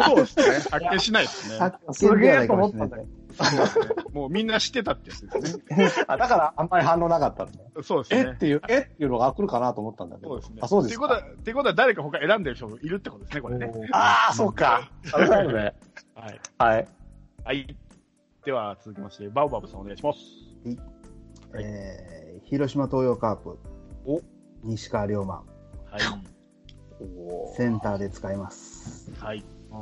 [0.05, 0.43] そうですね。
[0.71, 1.71] 発見しないですね。
[1.91, 3.05] すげえと思ったんだよ。
[3.31, 5.91] そうですねもうみんな知ってたってやつですね。
[6.07, 7.59] あだから、あんまり反応なかったんだね。
[7.83, 8.29] そうですね。
[8.31, 10.29] えっていう、えっていうのが来るかなと思ったんだけど。
[10.29, 10.59] そうですね。
[10.61, 11.05] あ、そうですか。
[11.05, 13.71] っていうことは、っていうことは誰か他選んでる人もいるってことですね、これね。
[13.93, 14.89] ああ、そうか。
[15.11, 15.73] なるほどね。
[16.15, 16.39] はい。
[16.57, 16.87] はい。
[17.45, 17.77] はい。
[18.43, 20.19] では、続きまして、バオバブさんお願いします。
[21.51, 23.57] はいえー、広島東洋カープ。
[24.05, 24.21] お
[24.63, 25.35] 西川龍馬。
[25.35, 25.43] は
[25.97, 26.38] い。
[27.55, 29.11] センターで使います。
[29.19, 29.43] はい。
[29.71, 29.75] う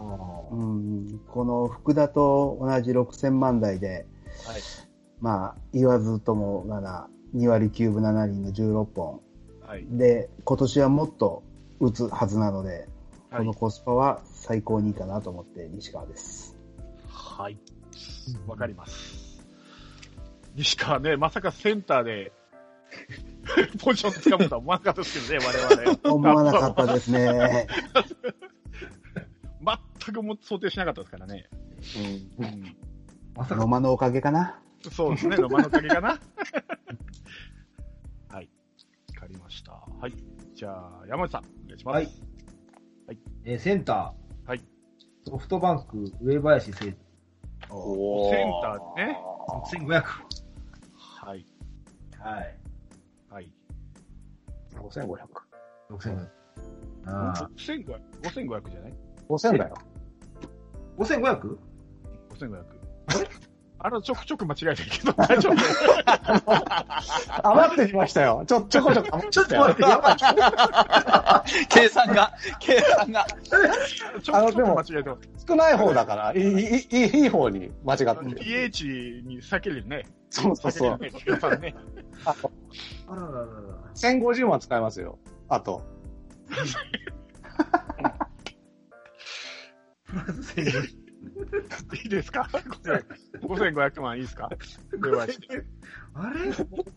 [0.55, 1.19] ん。
[1.27, 4.05] この福田と同じ6000万台で、
[4.45, 4.61] はい。
[5.19, 9.21] まあ、言わずともがな、2割9分7厘の16本。
[9.65, 9.85] はい。
[9.89, 11.43] で、今年はもっと
[11.79, 12.87] 打つはずなので、はい
[13.29, 16.55] このコスパは最高にいいかなと思って西川です。
[17.09, 17.57] はい。
[18.47, 19.43] わかります。
[20.55, 22.31] 西川ね、まさかセンターで、
[23.83, 26.13] ポジション掴むとは思わなかったですけどね、我々。
[26.15, 27.67] 思わなかったですね。
[30.05, 31.49] 全くも想定しなかったですからね。
[32.39, 32.75] うん。
[33.35, 34.59] まさか野間のおかげかな。
[34.91, 36.19] そうですね、野間の鍵かな。
[38.29, 38.49] はい。
[39.15, 39.73] わかりました。
[39.73, 40.13] はい。
[40.55, 41.95] じゃあ、山内さん、お願いします。
[41.95, 42.09] はい。
[43.43, 44.49] えーセンター。
[44.49, 44.63] はい。
[45.25, 46.85] ソフトバンク、上林誠
[47.69, 49.19] おセンターでね。
[49.71, 50.03] 1500。
[50.95, 51.45] はい。
[52.17, 52.35] はい。
[52.35, 52.57] はい。
[54.81, 55.17] 5500。
[55.89, 56.27] 6500。
[57.05, 57.49] ああ。
[57.55, 58.93] 5500、5500じゃない
[59.29, 59.75] ？5000だよ。
[60.97, 61.57] 5500?
[62.29, 62.63] 5500。
[63.07, 63.47] あ
[63.79, 65.55] あの、ちょくちょく間違えてるけど、大丈夫
[67.43, 68.43] 余ってきましたよ。
[68.47, 70.17] ちょ、ちょこちょこ余ってちょっと待って、やばい。
[71.69, 73.25] 計算が、計算が。
[73.25, 75.45] ちょくちょく間違えてます。
[75.47, 78.37] 少ない方だから、いい、いい、いいいい方に間違ってる。
[78.39, 80.05] PH に避けるね。
[80.29, 80.99] そうそうそう。
[82.25, 82.51] あと、
[83.07, 83.49] あららららら。
[83.95, 85.19] 1050万使いますよ。
[85.49, 85.83] あと。
[90.05, 90.83] プラス1000円。
[92.03, 92.47] いいですか
[93.41, 94.49] ?5500 万いいですか？
[95.01, 95.63] 電話して。
[96.13, 96.39] あれ？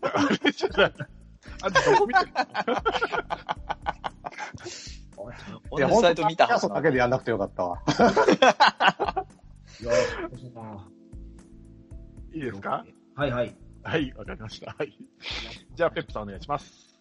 [0.01, 0.51] あれ？
[0.51, 0.93] じゃない。
[1.63, 2.31] あんたどこ見てる
[5.71, 7.81] 同じサイト見ただけでやんなくてよかったわ。
[7.87, 7.89] い
[9.85, 9.91] や、
[10.39, 10.87] そうか
[12.33, 12.85] いいですか？
[13.21, 13.55] はいはい。
[13.83, 14.75] はい、わかりました。
[14.75, 14.97] はい。
[15.75, 16.99] じゃあ、ペップさんお願いします。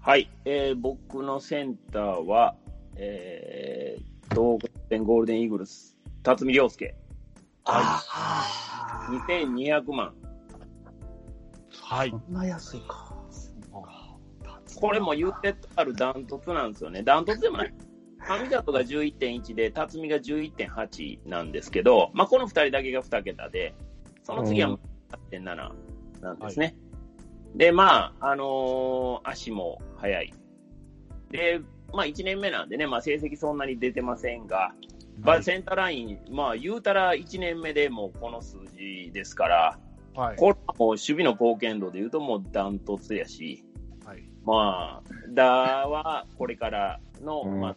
[0.00, 0.28] はい。
[0.44, 2.56] えー、僕のセンターは、
[2.96, 6.96] えー、東北ゴールデンイーグルス、辰巳亮介、
[7.64, 8.02] あ
[9.28, 10.12] 2200万。
[11.80, 12.16] はいそ。
[12.16, 13.14] んな安いか。
[14.80, 17.04] これも言ってあるダントツなんですよね。
[17.04, 17.74] ダントツでもない。
[18.18, 23.76] 上里が11.1で、辰巳が11.8なんですけど、まあ、この2人だけが2桁で、
[24.24, 24.76] その次は
[25.30, 25.72] 8.7
[26.20, 26.76] なんですね。
[27.54, 30.32] で、まあ、あのー足も速い。
[31.30, 31.60] で、
[31.92, 34.72] まあ、1年目なんでね、まあ、成績そんなに出てませんが、
[35.20, 39.78] まあ、センターライン、まあ、言うたら1年目でもうこの数字ですから、
[40.14, 40.36] はい。
[40.36, 43.64] これはもう守備の貢献度で言うともうダントツやし、
[44.04, 44.22] はい。
[44.44, 45.44] まあ、ダ
[45.88, 47.76] はこれからの、うんまあ、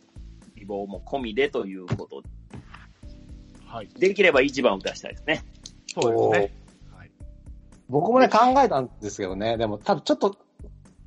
[0.57, 2.29] 希望も込みでということで、
[3.65, 3.89] はい。
[3.99, 5.43] できれば1番を出したいですね。
[5.87, 6.64] そうですね。
[7.87, 7.91] はい。
[7.91, 10.37] 僕もね、考えたんですけどね、でも多分ちょっと、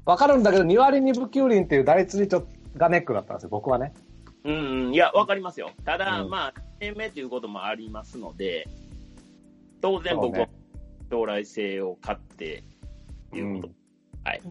[0.05, 3.93] わかるんだけど、2割2分9厘っていう打率にちょっと、がネックだったんですよ、僕はね。
[4.45, 5.71] うんうん、いや、わかりますよ。
[5.85, 8.69] ただ、うんまあ、1年目ということもありますので、
[9.81, 10.49] 当然僕は
[11.11, 12.63] 将来性を勝って、
[13.35, 13.75] いうこと。
[14.25, 14.43] はい。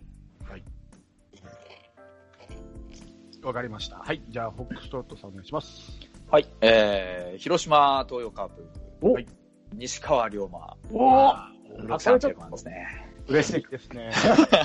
[3.43, 3.97] わかりました。
[3.97, 4.21] はい。
[4.27, 5.99] じゃあ、ホックストロットさんお願いします。
[6.29, 6.47] はい。
[6.59, 8.67] えー、広島東洋カープ。
[9.01, 9.27] おはい
[9.77, 10.75] 西川龍馬。
[10.91, 12.87] おあ6800万ですね。
[13.27, 13.67] 嬉しい。
[13.69, 14.11] ですね。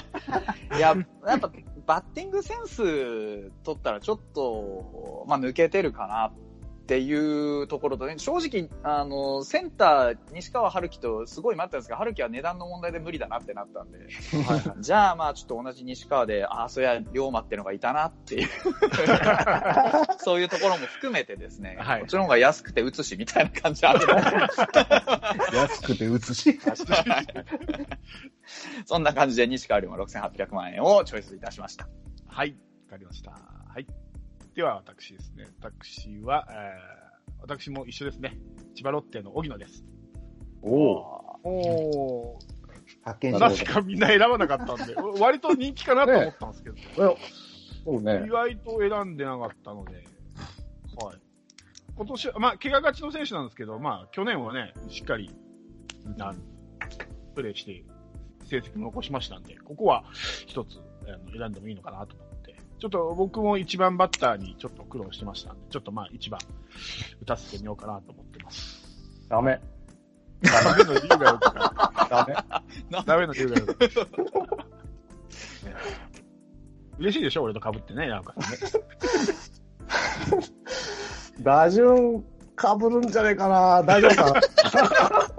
[0.77, 0.94] いや、
[1.27, 1.53] やっぱ、
[1.85, 6.33] バッティングセンス取ったらちょっと、まあ、抜けてるかなっ
[6.92, 14.09] ていうところとね、正直、あの、センター、西川春樹とすごい待ったんですが、春樹は値段の問題で無理だなってなったんで、
[14.81, 18.48] じゃあまあちょっと同じ西川で、ああ、そりゃ、龍馬ってのがいたなっていう、
[20.20, 24.00] そういうところも含めてですね、はいこっちの方が安くて打つし、みたいな感じある
[25.55, 26.61] 安くて打つし。
[28.85, 31.88] そんな感じで西川龍馬6800万円をチョイスいたしました。
[32.26, 32.50] はい。
[32.50, 33.31] わかりました。
[33.31, 33.87] はい。
[34.54, 35.46] では、私ですね。
[35.60, 38.36] 私は、えー、私も一緒ですね。
[38.74, 39.84] 千葉ロッテの荻野です。
[40.60, 41.38] おお。
[41.44, 42.38] お
[43.02, 43.38] 発見ー。
[43.38, 46.76] なぜかみんな選ばなかったんで、 割と人気かなと思ったんですけど、
[47.84, 48.28] そうね意。
[48.28, 50.04] 外と選んでなかったので、はい。
[51.96, 55.30] 今年は、まあ、怪我がちの選手なんですけど、まあ、去年はね、しっかり、
[56.16, 56.42] なん
[57.34, 57.84] プレーして、
[58.44, 60.04] 成績も残しましたんで、ここは
[60.46, 62.41] 一つ、あの選んでもいいのかなと思って、
[62.83, 66.40] ちょっと僕も一番バッターにちょっと苦労してましたんで、ちょっとまあ一番
[67.23, 68.83] 打たせてみようかなと思ってます。
[69.29, 69.61] ダメ。
[70.42, 71.42] ダメの理由がよく
[72.11, 72.35] ダメ。
[73.07, 73.79] ダメの理由がよく
[76.99, 77.45] 嬉しいでしょ？
[77.45, 78.42] 俺と被ってね、なんかね。
[81.40, 82.25] 打順
[82.57, 83.85] かぶるんじゃねえかな。
[83.85, 84.40] 大丈夫かな？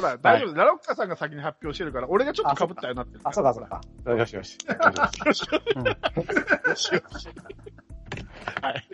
[0.00, 3.80] ほら、大丈夫、ラロッカさんが先に発表してるから、俺がちょっと被ったようになってるあ、そうか、そうか。
[4.12, 4.56] よしよし。
[5.26, 5.56] よしよ
[6.76, 7.28] しよし。
[8.62, 8.88] はい。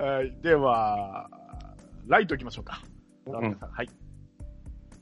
[0.00, 0.36] はい。
[0.42, 1.28] では、
[2.06, 2.80] ライト行きましょうか。
[3.26, 3.70] ラロッカさん。
[3.72, 3.90] はい。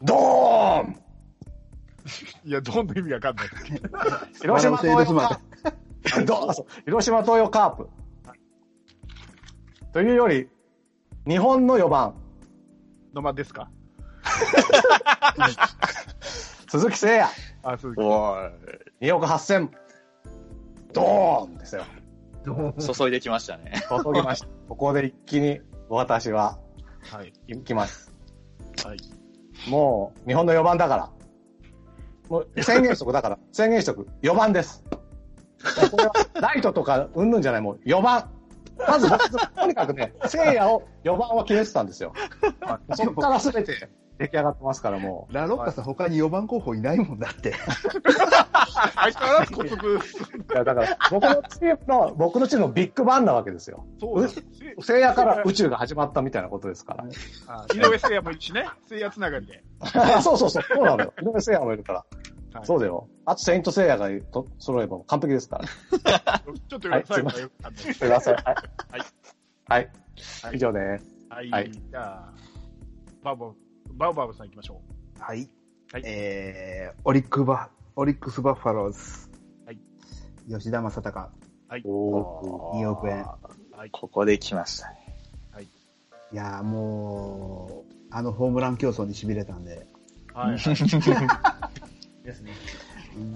[0.02, 0.96] ドーン
[2.44, 3.48] いや、どんな意味わかんない。
[4.40, 5.28] 広島セールスマン
[6.02, 7.88] 東洋 どうぞ広島東洋カープ。
[9.92, 10.48] というより、
[11.26, 12.14] 日本の4番、
[13.12, 13.70] 野間ですか？
[16.68, 17.26] 鈴木誠也、
[17.62, 18.00] あ、鈴木。
[18.00, 18.36] お
[19.00, 19.68] 2億8000、
[20.92, 21.84] ドーンですよ。
[22.94, 23.72] 注いできましたね。
[23.88, 24.46] 注ぎました。
[24.68, 26.58] ここで一気に私は
[27.10, 27.32] はい。
[27.48, 28.12] 行きます。
[28.84, 28.98] はい。
[29.68, 31.10] もう、日本の4番だから。
[32.28, 34.06] もう、宣言しとく、だから、宣言しとく。
[34.22, 34.84] 4番です。
[35.90, 38.30] これは、ライトとか、うんぬんじゃない、もう、4番。
[38.86, 42.12] まず僕、とにかくね、聖夜を4番は決めてたんですよ。
[42.94, 43.88] そこからすべて
[44.20, 45.32] 出来上がってますから、もう。
[45.34, 47.54] ラロッカさん他に4番候補いないもんだって。
[48.94, 49.96] 相変わらず高速。
[49.96, 53.86] いや、だから、僕のチームの、僕のチームのビッグバンなわけですよ。
[53.98, 54.28] そうだ。
[54.82, 57.04] 聖夜から宇宙が始まったみたいなことですから。
[57.46, 58.68] あ井上聖也もいるしね。
[58.86, 59.64] 聖夜つながりで。
[60.22, 61.14] そうそうそう、そうなのよ。
[61.22, 61.98] 井上聖夜もいるから。
[61.98, 62.30] はい
[62.64, 63.08] そうだよ。
[63.26, 66.40] あと、セイント聖夜がと揃えば完璧ですから。
[66.68, 67.92] ちょっと最後がよかったです。
[67.92, 68.34] すいません。
[68.34, 68.44] はい。
[68.44, 68.56] はい。
[69.68, 69.90] はい。
[70.42, 71.20] はい以上です。
[71.28, 71.50] はい。
[71.50, 72.32] はいじゃあ、
[73.22, 73.54] バウバウ、
[73.94, 74.80] バウバウさん行きましょ
[75.18, 75.48] はい。
[75.92, 79.00] はいえー、オリックバ、オリックスバファローズ。
[79.66, 79.78] はい。
[80.48, 81.30] 吉田正尚、う。
[81.68, 81.82] はい。
[81.84, 83.24] お2億円。
[83.24, 83.90] はい。
[83.90, 85.00] ここで来ましたね。
[86.32, 89.86] いやーもう、あのホームラン競争に痺れたんで、
[90.32, 90.56] はい。
[92.22, 92.52] ですね。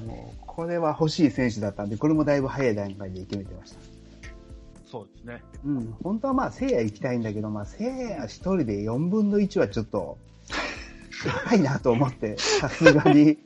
[0.06, 3.80] もう、これは欲しい選手だったんで、これもだいぶ早い段階で決めてました。
[4.86, 5.42] そうですね。
[5.64, 10.18] うん、本当はまあ、聖夜行きたいんだけど、まあ、聖夜一人で4分の1はちょっと、
[11.48, 13.38] 高いなと思って、さすがに。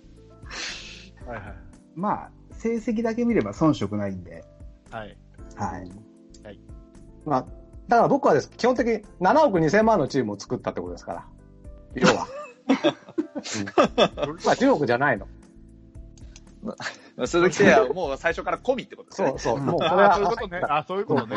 [1.27, 1.55] はいはい。
[1.95, 4.45] まあ、成績だけ見れば遜色ないんで、
[4.91, 5.17] はい。
[5.55, 5.91] はい。
[7.25, 7.47] まあ、
[7.89, 11.27] だから僕はです、基本的に7億2000万のチームを作ったってことですから。
[11.95, 12.27] 要は。
[12.69, 15.27] うん、まあ10億じゃないの。
[17.27, 19.29] 鈴木誠也はもう最初から込みってことですね。
[19.31, 19.61] そうそう。
[19.61, 20.61] もうこれああ、そういうはことね。
[20.69, 21.37] あそういうことね。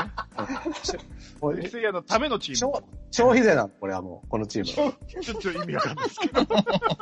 [1.41, 2.57] もう聖夜のためのチーム。
[2.57, 4.93] 消消費税なの、これはもう、このチーム。
[5.21, 6.41] ちょっと意味わかんないですけど。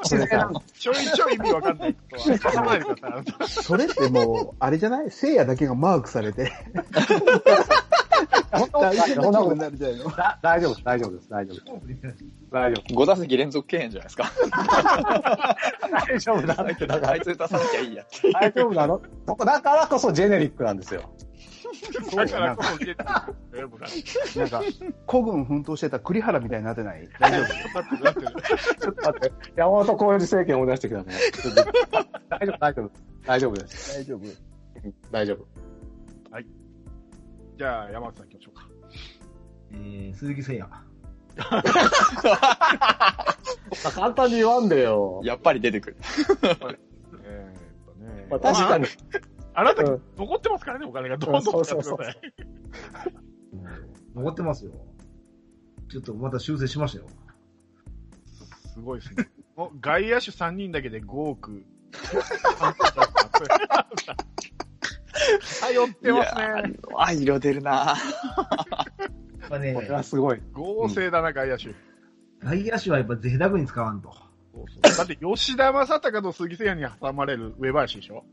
[0.04, 1.96] 消費税なのちょいちょい意味わかんない。
[3.48, 5.12] それってもう、あれじゃない？
[5.12, 6.52] 聖夜だけがマークされて、
[8.20, 10.10] そんなことなるじゃないの。
[10.10, 12.26] だ大丈夫です、大丈夫です、大丈夫です。
[12.52, 14.32] 大丈5打席連続敬遠じゃないですか。
[14.34, 15.90] 夫。
[15.90, 18.06] 大丈夫だって、だからあいつ打たさなきゃいいや。
[18.34, 19.02] 大丈夫なの？
[19.46, 21.04] だからこそジェネリックなんですよ。
[22.16, 23.68] だからこそ受けてる。
[23.70, 23.90] 僕は
[24.36, 24.62] なんか、
[25.08, 27.08] 古軍奮闘してた栗原みたいになってない？
[27.20, 28.28] 大丈夫待って待って。
[28.82, 31.14] ちょっと待って、山本浩二政権を思い出してきたね。
[31.34, 31.64] ちょっと
[32.30, 32.92] 大丈夫、大丈夫。
[33.26, 33.98] 大丈夫です。
[33.98, 34.22] 大丈夫
[35.12, 35.69] 大丈夫。
[37.60, 38.70] じゃあ、山内さん行きましょうか。
[39.74, 40.66] えー、鈴木誠也。
[43.94, 45.20] 簡単に言わんでよ。
[45.26, 45.98] やっぱり出てくる。
[46.42, 46.70] えーっと
[48.00, 48.28] ね。
[48.30, 48.86] まあ、確かに。
[49.54, 51.18] あなたうん、残ってますからね、お金が。
[51.18, 52.34] どんどん使ってください。
[54.16, 54.72] 残ってますよ。
[55.90, 57.08] ちょっとまた修正しましたよ。
[58.74, 59.30] すごいですね。
[59.58, 61.66] もう外野手3人だけで5億。
[65.62, 66.74] 頼ってますね。
[66.98, 67.96] あ、色出るな
[69.50, 70.42] まあねこれはすごい。
[70.54, 71.76] 合成だな、外野手。
[72.40, 74.12] 外野手はやっぱ贅沢に使わんと。
[74.54, 78.24] そうそうだって、吉田正尚と杉瀬谷に挟まれる上林でしょ？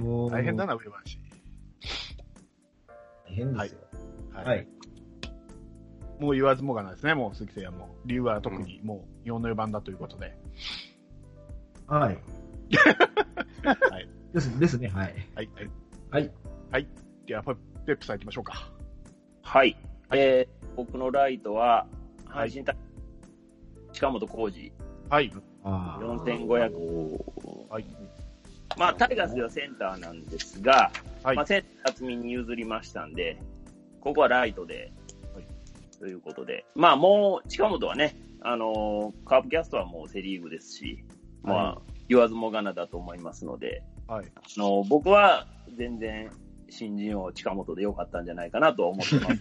[0.00, 1.18] もう、大変だな、上林。
[3.26, 3.80] 大変ですよ。
[4.32, 4.66] ははい。
[6.20, 7.96] もう言わずもがなですね、もう鈴木誠也も。
[8.06, 10.36] 理由は特にもう4の4番だということで。
[11.86, 12.18] はい。
[13.90, 14.08] はい。
[14.32, 15.14] です、ですね、はい。
[15.34, 15.50] はい。
[16.10, 16.30] はい。
[16.70, 16.88] はい。
[17.26, 18.72] では、ペップさん行きましょうか。
[19.42, 19.76] はい。
[20.12, 21.86] えー、僕のライトは、
[22.26, 22.76] はい阪神タイ、
[23.92, 24.72] 近本浩二、
[25.08, 25.32] はい。
[25.62, 26.04] ああ。
[26.04, 27.70] 4500。
[27.70, 27.84] はい。
[28.76, 30.90] まあ、タイガースではセンターなんですが、
[31.22, 33.38] はいまあ、センター厚みに譲りましたんで、
[34.00, 34.92] ここはライトで、
[35.34, 35.46] はい
[36.00, 41.04] ということで、まあもう、近本はね、あのーカープキャストはもうセリーグですし、
[41.42, 44.26] まあ、言わずもがなだと思いますので、はい。
[44.34, 46.30] あのー僕は全然、
[46.70, 49.36] 新人王近本でよかったんじゃないかなとは思ってます。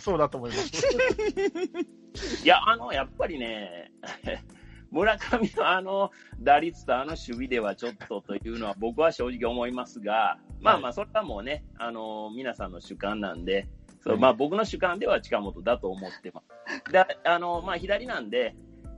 [0.00, 2.44] そうだと思います。
[2.44, 3.92] いや、あの、やっぱりね、
[4.90, 13.68] 村上のあの打率とあの守備ではちょっとというのは僕は正直思いますが、まあまあ、それはもうね、あの、皆さんの主観なんで、
[14.00, 16.42] そうまあ僕の主観では近本だと思ってま
[16.86, 16.92] す。
[16.92, 18.54] で、あの、まあ左なんで、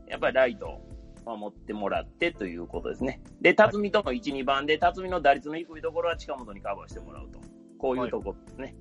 [0.09, 3.21] やっぱりライトを守ってもらってということですね。
[3.41, 7.41] で、辰巳との1、2番で、辰巳の打率の低いところは近本にカバーしてもらうと。
[7.79, 8.77] こういうところですね。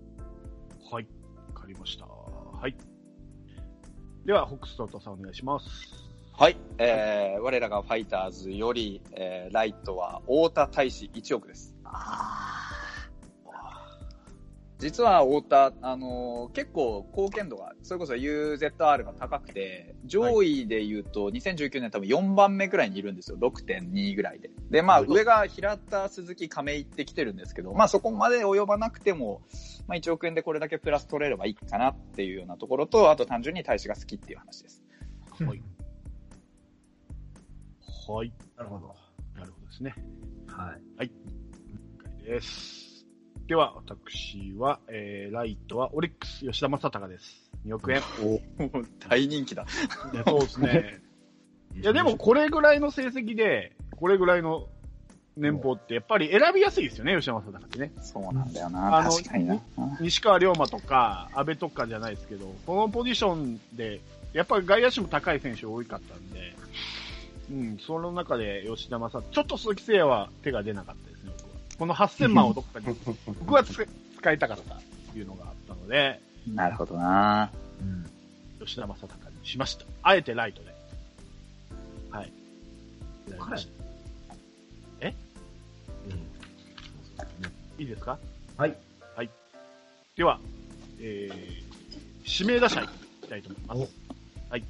[0.92, 1.08] はい。
[1.48, 2.06] わかりました。
[2.06, 2.76] はい。
[4.26, 6.06] では、ホックストートさんお願いします。
[6.38, 6.58] はい。
[6.78, 11.76] えー、我らがファイターズより、えー、ライトは太田大使1億です。
[14.80, 23.38] 実は太田、あのー結構貢献度が、それこそ UZR が高くて、上位で言うと2019年多分4番目ぐらいにいるんですよ。
[23.40, 24.52] 6.2ぐらいで。
[24.70, 29.42] で、まあ上が平田、鈴木、亀井ってきてるんですけど、まあそこまで及ばなくても、
[29.88, 34.84] まあ1億円でこれだけプラス取れればいいかなっていうようなところと、あと単純に大使が好きっていう話です。
[35.40, 35.62] はい。
[38.08, 38.34] はい。
[38.58, 38.96] なるほど。
[39.36, 39.96] なるほどですね。
[40.98, 41.08] はい。
[41.08, 41.10] 了
[41.98, 42.95] 解です。
[43.48, 47.50] では、私は、えー、ライトはオリックス吉田正尚です。
[47.68, 48.02] 2億円。
[49.08, 49.66] 大人気だ。
[50.14, 51.00] いやそうですね。
[51.76, 54.68] いや、でもこれぐらいの成績で、これぐらいの
[55.38, 57.92] 年俸って、やっぱり選びやすいですよね、吉田正尚ってね。
[58.02, 58.98] そうなんだよな。
[58.98, 59.62] あの確かにな。
[60.00, 64.00] 西川龍馬とか、阿部とかじゃないですけど、このポジションで、
[64.34, 66.56] やっぱり外野手も高い選手多かったんで、
[67.52, 71.15] うん、その中で吉田正尚、ちょっと鈴木誠也は手が出なかった。
[71.78, 72.86] この8000万をどっかに、
[73.40, 73.86] 僕は使
[74.18, 74.82] 使いたかったっ
[75.14, 77.52] ていうのがあったので、 なるほどな。
[77.82, 78.66] うん。
[78.66, 79.86] 吉田正尚にしました。
[80.04, 80.74] あえてライトで。
[82.12, 82.32] はい。
[83.30, 83.76] 選びました
[87.78, 88.18] いいですか？
[88.58, 88.78] はい。
[90.16, 90.40] では、
[91.02, 92.88] えー、指名打者い
[93.22, 93.94] きたいと思います。
[94.50, 94.64] はい。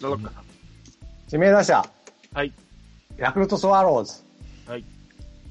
[0.00, 0.44] ラロッカさん。
[1.30, 1.84] 指名打者。
[2.32, 2.52] はい。
[3.18, 4.22] ヤクルトスワローズ。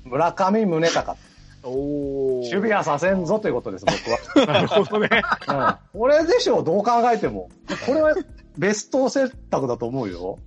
[0.03, 0.09] はい。
[0.09, 1.19] 村上宗隆。
[1.63, 5.21] お守備はさせんぞということです、僕なるほどね。
[5.47, 5.79] は。
[5.93, 5.99] うん。
[5.99, 7.49] これでしょう、どう考えても。
[7.85, 8.15] これは
[8.57, 10.39] ベスト選択だと思うよ。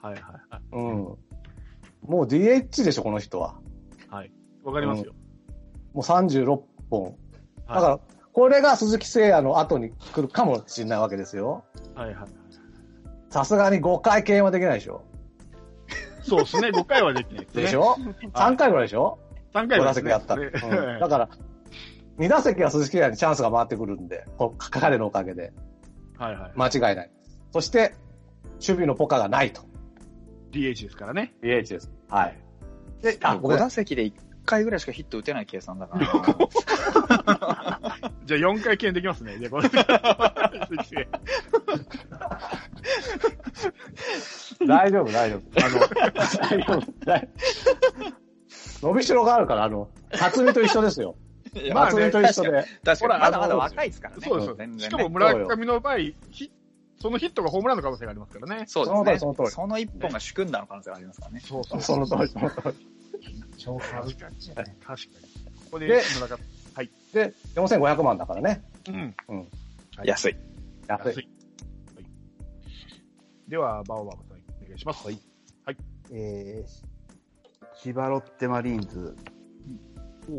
[0.00, 0.62] はいはいはい。
[0.72, 0.94] うん。
[2.02, 3.54] もう DH でしょ、この人は。
[4.08, 4.32] はい。
[4.64, 5.12] わかりますよ。
[5.92, 7.02] もう36本。
[7.02, 7.14] はい
[7.68, 8.00] だから、
[8.32, 11.64] これが鈴木誠也の後に来るかもしれないわけですよ。
[11.94, 12.28] はいはい。
[13.30, 15.04] さすがに5回敬遠はできないでしょ。
[16.22, 16.68] そうですね。
[16.68, 17.62] 5回はできないですね。
[17.62, 17.96] でしょ
[18.34, 19.18] ?3 回ぐらいでしょ
[19.54, 21.28] ？3回 ?5 打はですね席やったうんだから、
[22.18, 25.52] 2打席は鈴木誠也にチャンスが回ってくるんで、こう彼のおかげで。
[26.18, 26.52] はいはい。
[26.54, 27.10] 間違いない。
[27.52, 27.94] そして、
[28.54, 29.62] 守備のポカがないと。
[30.52, 31.34] DH ですからね。
[31.42, 31.90] DH です。
[32.08, 32.36] はい。
[33.02, 33.60] で、あ、ごめ5ん。
[33.60, 34.12] 打席で1
[34.44, 36.06] 回ぐらいしかヒット打てない計算だから。
[38.24, 39.38] じゃあ4回敬遠できますね。
[39.38, 39.68] じゃあこれ。
[44.66, 45.64] 大丈夫、大丈夫。
[45.64, 47.28] あの、大丈夫、大丈
[48.80, 48.86] 夫。
[48.88, 51.16] 伸びしろがあるから、あの、辰巳と一緒ですよ。
[51.72, 52.50] まあね辰巳と一緒で。
[52.50, 54.26] 確かに、ほらまだまだ若いですからね。
[54.26, 55.98] そうですよ全然ねしかも村上の場合、
[56.30, 56.52] ヒ
[57.00, 58.64] そのヒットがホームランの可能性がありますからね。
[58.66, 58.94] そうですね。
[58.94, 61.40] その通りその通りその一本が主君打の可能性がありますからね。
[61.40, 61.80] そうそう。
[61.80, 62.92] その通り、その通り。
[63.58, 64.98] 超歌舞伎確かに。
[64.98, 65.02] こ
[65.72, 66.38] こでで村上、
[67.12, 68.62] で、4500万だからね。
[68.88, 69.14] うん。
[69.96, 70.36] はい安い。
[70.88, 71.28] 安い。
[73.52, 75.06] では、バオバオさん、お願いします。
[75.06, 75.18] はい。
[76.10, 79.14] えー、千葉ロッテマリーンズ、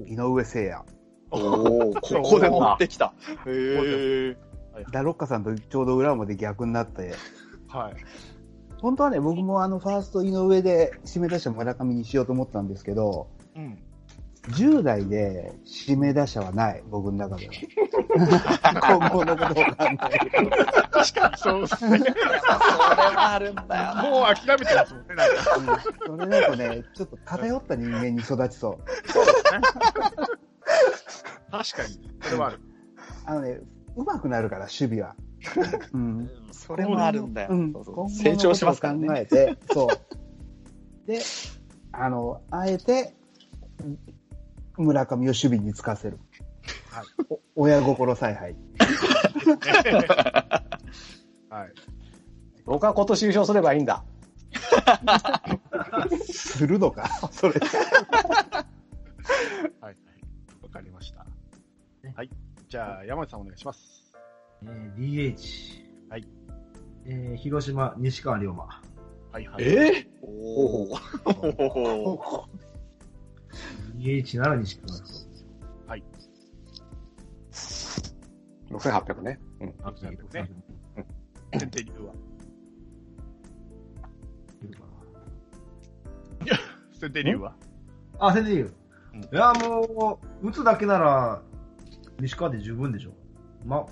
[0.08, 0.82] 井上誠也。
[1.30, 3.14] おお、ここで持ってきた。
[3.46, 4.38] へえ。
[4.92, 7.14] ダロッカさんとちょうど裏まで逆になって、
[7.68, 7.94] はい。
[8.82, 13.78] 本当はね、僕もあの、ファースト井上で指名打者村上にしようと思ったんですけど、うん。
[14.50, 15.54] 10代で
[15.88, 17.54] 指名打者はない、僕の中では。
[19.00, 20.52] 今後のことを考える
[20.92, 22.00] 確かにそうですね。
[22.00, 24.04] それはあるんだよな。
[24.04, 25.44] もう諦めてますもんね、なんか。
[26.06, 26.06] と。
[26.08, 28.78] それだとね、ちょっと偏った人間に育ちそう。
[31.52, 32.10] 確かに。
[32.24, 32.60] それはある。
[33.26, 33.60] あのね、
[33.96, 35.16] 上手くなるから、守備は。
[35.94, 36.30] うん。
[36.52, 37.48] それもあるんだよ。
[37.52, 37.74] うん。
[37.74, 39.22] そうそう今後の成長しますからことを考ね。
[39.22, 41.08] えて、そう。
[41.08, 41.22] で、
[41.94, 43.14] あの、あえて、
[44.78, 46.20] 村上を守備につかせる。
[46.90, 47.06] はい。
[47.30, 48.56] お親心采配。
[51.50, 51.74] はい。
[52.66, 54.04] 僕は今年優勝すればいいんだ。
[56.32, 57.54] するのかそれ。
[57.60, 57.64] はい。
[59.82, 59.96] はい。
[60.62, 61.26] わかりました。
[62.16, 62.30] はい。
[62.70, 64.14] じゃあ、山内さんお願いします。
[64.64, 65.84] えー DH。
[66.10, 66.28] はい。
[67.06, 68.66] えー広島、西川龍馬。
[69.32, 69.64] はいはい。
[69.64, 70.98] えおお。
[73.96, 75.24] DH なら西川龍
[78.74, 79.40] 6800ね。
[79.62, 79.74] うん。
[79.84, 80.02] あ馬。
[80.02, 80.50] ね
[81.54, 82.14] 先手理由は。
[87.00, 87.56] 先手理由は。
[88.20, 88.74] あ、先生言う。
[89.14, 91.44] うんいや、もう、打つだけなら、
[92.20, 93.12] 西川で十分でしょ。
[93.64, 93.86] ま、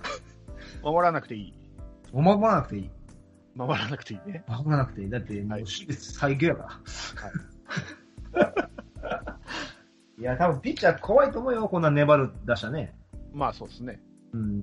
[0.81, 1.53] 守らなくていい。
[2.11, 2.89] 守らなくていい。
[3.55, 4.43] 守らなくていいね。
[4.47, 5.09] 守らなくていい。
[5.11, 6.81] だって、もう、最強やか
[8.33, 8.51] ら。
[8.51, 8.71] い
[10.19, 12.95] や、多分ピッチャー怖いと思うよ、こんな粘る打者ね。
[13.33, 13.99] まあそうですね。
[14.33, 14.61] うん。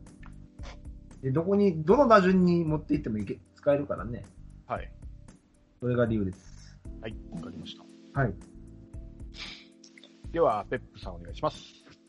[1.23, 4.25] で、どこに、どの打順に持っていってもいけ、使えるからね。
[4.67, 4.91] はい。
[5.81, 6.79] それが理由です。
[7.01, 7.17] はい。
[7.33, 7.77] わかりまし
[8.15, 8.21] た。
[8.21, 8.35] はい。
[10.33, 11.63] では、ペップさんお願いします。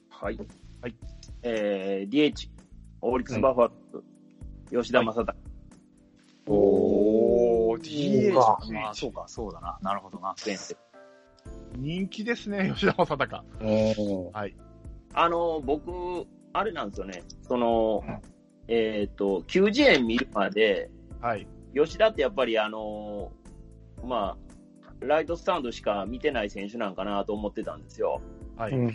[0.10, 0.38] はい。
[0.82, 0.96] はい。
[1.42, 2.50] えー、DH、
[3.02, 4.02] オリックスバファロー
[4.72, 5.36] ズ、吉田正尚。
[6.48, 8.60] おー、DH かか。
[8.74, 9.80] まあ、そうか、そうだな。
[9.82, 10.34] なるほどな。
[10.38, 10.76] 先生
[11.80, 13.44] 人気ですね、 吉田正尚。
[13.62, 14.32] うん。
[14.32, 14.56] はい。
[15.14, 17.24] あの、僕、あれなんですよね。
[17.42, 18.04] その、
[18.68, 20.90] えっ、と、90円見るまで、
[21.22, 21.48] はい。
[21.74, 23.32] 吉田ってやっぱりあの、
[24.04, 24.38] ま
[25.02, 28.22] あ、ライトスタンドしか見てない選手なんかなと思ってたんですよ。
[28.58, 28.74] はい。
[28.74, 28.94] うん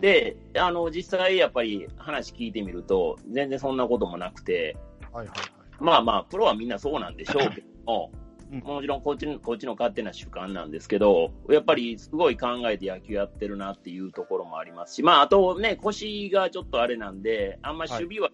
[0.00, 4.76] で、あの、実際やっぱり話聞いてみると、全然そんなこともなくて、
[5.12, 5.46] はいはいはい。
[5.80, 8.21] まあまあ、プロはみんなそうなんでしょうけども、うん
[8.60, 18.30] もちろんこっちの、こっちの勝手な主観なんですけど、やっぱりすごい考えて野球やってるなっていうところもありますし、まあ、あとね、腰がちょっとあれなんで、あんま守備は、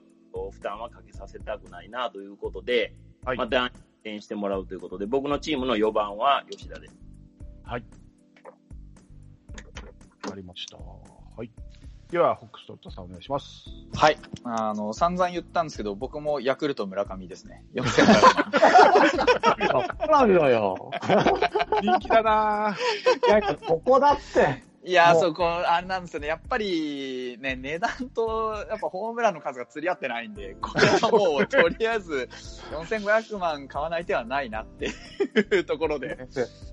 [0.50, 2.94] 負担はかけさせたくないなということで、
[3.24, 3.36] はい。
[3.36, 3.68] また、応
[4.04, 6.94] 援してもらうということで、僕のチームの4番は吉田です。
[7.62, 7.84] はい。
[10.24, 10.78] わかりました。
[12.09, 12.12] はい。
[12.12, 13.66] では、ホックストロットさんお願いします。
[13.94, 14.18] はい。
[14.44, 17.64] あの、散々言ったんですけど、僕もヤクルト村上ですね。
[17.74, 18.06] 4500
[19.72, 19.84] 万。
[19.98, 20.90] そうなのよ。
[21.82, 22.76] 人気だな
[23.28, 24.64] いや、ここだって。
[24.89, 26.28] いや、そこ、あれなんですよね。
[26.28, 32.26] やっぱり、ね、値段と、やっぱホームランの数が釣り合ってないんで、 これはもう、とりあえず、
[32.72, 36.16] 4500万買わない手はないなっていう ところで。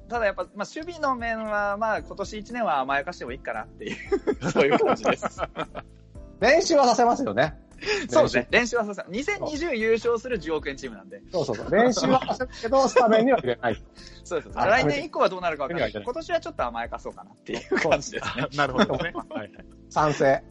[0.08, 5.42] ただやっぱ、まあ、守備の面は、まあ、今年1年は甘やかしてもいいかなっていう、そういう感じです。
[6.40, 7.65] 練習はさせますよね。
[8.10, 8.48] そうですね。
[8.52, 11.22] 練習はさせ2020優勝する10億円チームなんで。
[11.32, 11.72] そうそうそう。
[11.72, 13.84] 練習はさせるけど、スタメンには入れない。
[14.24, 14.60] そうです。
[14.60, 18.48] あ来年以降はどうなるかわかんない今年はちょっと甘やかそうかなっていう感じですね。
[18.56, 19.14] なるほどね。
[19.30, 19.52] はいはい。
[19.90, 20.44] 賛成。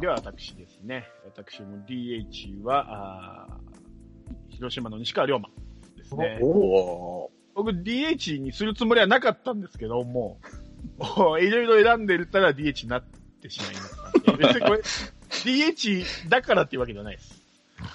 [0.00, 1.08] では、私ですね。
[1.24, 3.78] 私も DH は、あー
[4.48, 5.48] 広島の西川龍馬
[5.96, 6.38] ですね。
[6.42, 10.40] お僕 DH にするつもりはなかったんですけども、
[11.40, 13.04] いろいろ選んでるったら DH になっ
[13.42, 14.46] てしまいましたんで。
[14.46, 17.38] 別 にこれ、DH だからっていうわけではないです。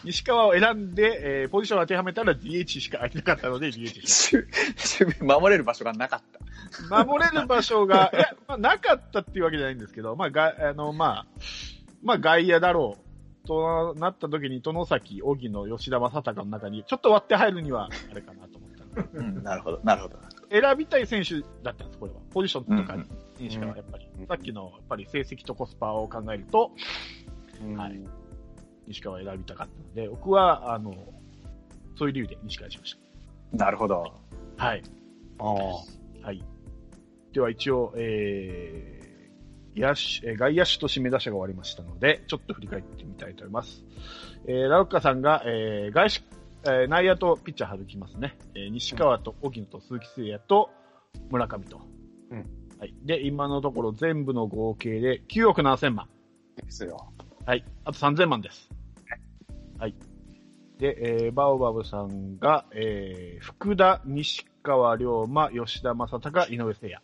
[0.05, 4.37] 西川を選んで、えーポジションを当てはめたら DH しか空いてなかったので DH し
[5.21, 6.39] 守れる場所がなかった。
[6.89, 7.05] た。
[7.05, 11.25] 守れる場所が、いや、まあ、なかったっていうわけじゃないんですけど、まあ、が、あの、まあ、
[12.01, 13.03] まあ、外野だろう。
[13.45, 18.71] となった時に、殿崎、荻野、吉田正尚の中に、ちょっと割って入るには、あれかなと思っ
[19.11, 20.17] たうん、なるほど、なるほど。
[20.53, 22.19] 選びたい選手だったんです、これは。
[22.31, 26.71] ポジションとかうん西川はやっぱり、さっきのやっぱり成績とコスパを考えると、
[27.75, 27.99] はい
[28.85, 30.93] 西川を選びたかったので、僕は、あの、
[31.97, 32.99] そういう理由で西川にしまし
[33.53, 34.13] なるほど。
[34.57, 34.65] た。
[34.65, 34.83] はい。
[35.39, 36.25] ああ。
[36.27, 36.43] はい。
[37.31, 43.83] では一応、えー、野手、えー外野手と指名打者が終わりましたので、ちょっと振り返ってみたいと思います。
[44.45, 46.21] えー、ラロッカさんが、えー、外手、
[46.65, 48.37] えー内野とピッチャー省きますね。
[48.55, 50.69] えー西川と荻野と鈴木誠也と
[51.29, 51.81] 村上と。
[52.31, 52.45] うん
[52.79, 52.93] はい。
[53.03, 56.09] で、今のところ全部の合計で9億7000万。
[56.57, 57.13] ですよ。
[57.45, 57.63] はい。
[57.85, 58.69] あと3000万です。
[59.79, 59.95] はい。
[60.79, 67.01] で、えー、バオバブさんが、えー、福田、西川龍馬、吉田正尚、井上誠也。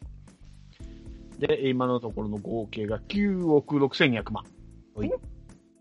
[1.39, 4.43] で、今のところの合計が9億6200万。
[4.95, 5.11] はい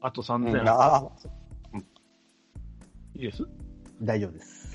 [0.01, 1.11] あとうん3000、ああ。
[3.16, 3.45] いいです？
[4.03, 4.68] 大丈夫です。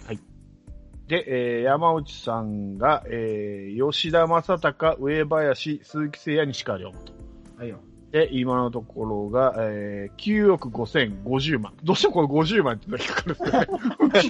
[1.08, 7.14] で、えー、山内さんが、えー、吉田正尚、上林、鈴木誠也、西川龍馬と。
[7.58, 7.80] はいよ。
[8.12, 11.74] で、今のところが、えー、9億5050万。
[11.84, 13.66] どうしてもこの50万っていうのが引っかか
[14.00, 14.22] るんで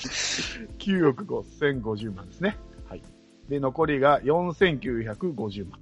[0.00, 0.70] すよね。
[0.78, 2.56] 9億5050万ですね。
[2.88, 3.02] はい。
[3.48, 5.80] で、残りが4950万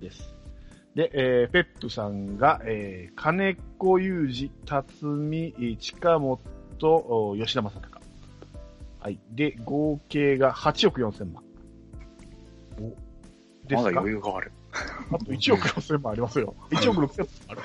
[0.00, 0.34] です。
[0.94, 6.40] で、えー、ペップさんが、えー、金子裕二、辰巳、近本、
[6.86, 8.00] お吉田正尚。
[9.00, 9.18] はい。
[9.30, 11.42] で、合計が8億4000万。
[12.80, 12.94] お
[13.68, 14.52] ですか裕がある。
[15.12, 16.54] あと1億6000万ありますよ。
[16.70, 17.60] 1億6000万ある。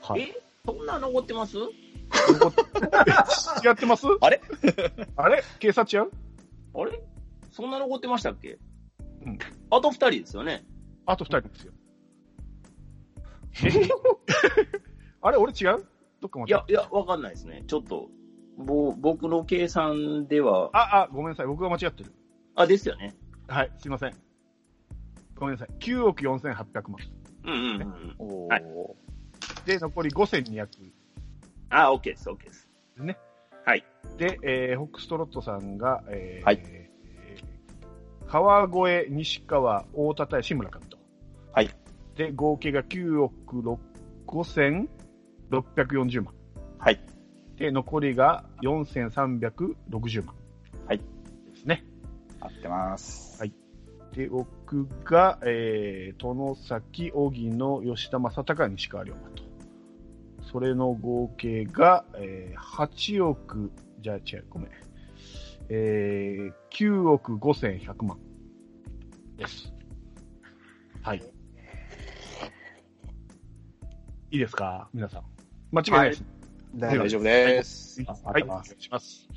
[0.00, 0.22] はい。
[0.22, 1.56] えそんな残ってます？
[1.58, 1.62] 違
[3.72, 4.06] ってます？
[4.20, 4.40] あれ？
[5.16, 5.42] あれ？
[5.58, 6.10] 警察違う？
[6.74, 7.00] あれ？
[7.50, 8.58] そんな残ってましたっけ？
[9.26, 9.38] うん。
[9.70, 10.64] あと二人ですよね。
[11.06, 11.72] あと2人ですよ。
[13.64, 13.88] え
[15.22, 15.36] あれ？
[15.36, 15.84] 俺違う？
[16.20, 17.64] どっか待っていや、いや、わかんないですね。
[17.66, 18.08] ちょっと、
[18.58, 21.46] ぼ僕の計算では、あ、あ、ごめんなさい。
[21.46, 22.12] 僕が間違ってる。
[22.54, 23.14] あ、ですよね。
[23.48, 24.14] はい、すいません。
[25.36, 25.68] ごめんなさい。
[25.80, 26.96] 9億4800万。
[27.44, 28.14] うんうんうん。
[28.18, 28.64] おはい
[29.66, 30.66] で、残り5200
[31.70, 32.68] あ、OK です、OK です。
[32.98, 33.16] ね。
[33.64, 33.84] はい。
[34.18, 36.92] で、えー、ホックストロットさんが、えー、はいえー
[38.26, 40.96] 川越、西川、大田大志村上と。
[41.52, 41.68] はい。
[42.16, 43.78] で、合計が9億6
[44.26, 46.34] 5640万。
[46.78, 47.00] はい。
[47.62, 50.34] で、残りが4360万。
[50.88, 50.98] はい。
[50.98, 51.04] で
[51.54, 51.84] すね。
[52.40, 53.38] 合ってます。
[53.38, 53.52] はい
[54.14, 59.44] で、僕が、えー、殿崎、荻野、吉田正尚、西川龍馬と。
[60.50, 64.68] それの合計が、えー、8億、じゃあ違う、ごめん。
[65.70, 68.18] えー、9億5100万
[69.38, 69.72] です。
[71.00, 71.22] はい。
[74.32, 74.90] いいですか？
[74.92, 75.22] 皆さん。
[75.70, 76.24] 間違いないです。
[76.24, 76.41] 大
[76.74, 78.02] 大丈夫です。
[78.06, 79.28] あはい、お願いします。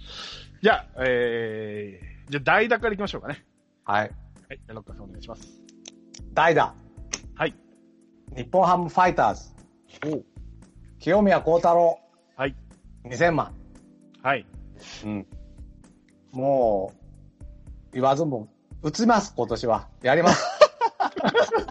[0.62, 3.46] じゃあ、えー、じゃあ代打からいきましょうかね。
[3.84, 4.00] はい。
[4.02, 4.12] はい、
[4.50, 5.48] じゃあ、ロッカーさんお願いします。
[6.34, 6.74] 代打。
[7.36, 7.54] はい。
[8.36, 9.56] 日本ハムファイターズ。
[11.00, 12.00] 清宮幸太郎。
[12.38, 12.56] はい。
[13.04, 13.54] 2000万。
[14.22, 14.46] はい。
[15.04, 15.28] うん。
[16.32, 16.94] も
[17.92, 18.48] う、言わずも、
[18.82, 19.90] 打ちます、今年は。
[20.02, 20.44] やります。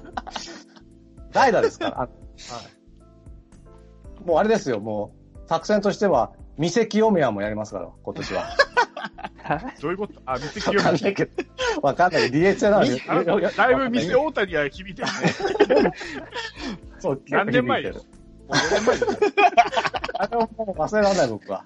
[1.33, 2.03] 代打ですから。
[2.03, 2.09] あ
[4.25, 8.45] もうあれですよ、もう、作戦としては、店清宮もやりますから、今年は。
[9.81, 10.15] どういうこと？
[10.25, 11.33] あ、店わかんないけど、
[11.83, 13.01] わかんないけど、DH なのに。
[13.57, 15.93] だいぶ店大谷は響いてるね。
[16.99, 17.93] そう、何年前よ？
[17.95, 18.01] も
[18.49, 19.19] う5年前ですよ。
[20.15, 21.65] あれをもう忘れられない、僕は。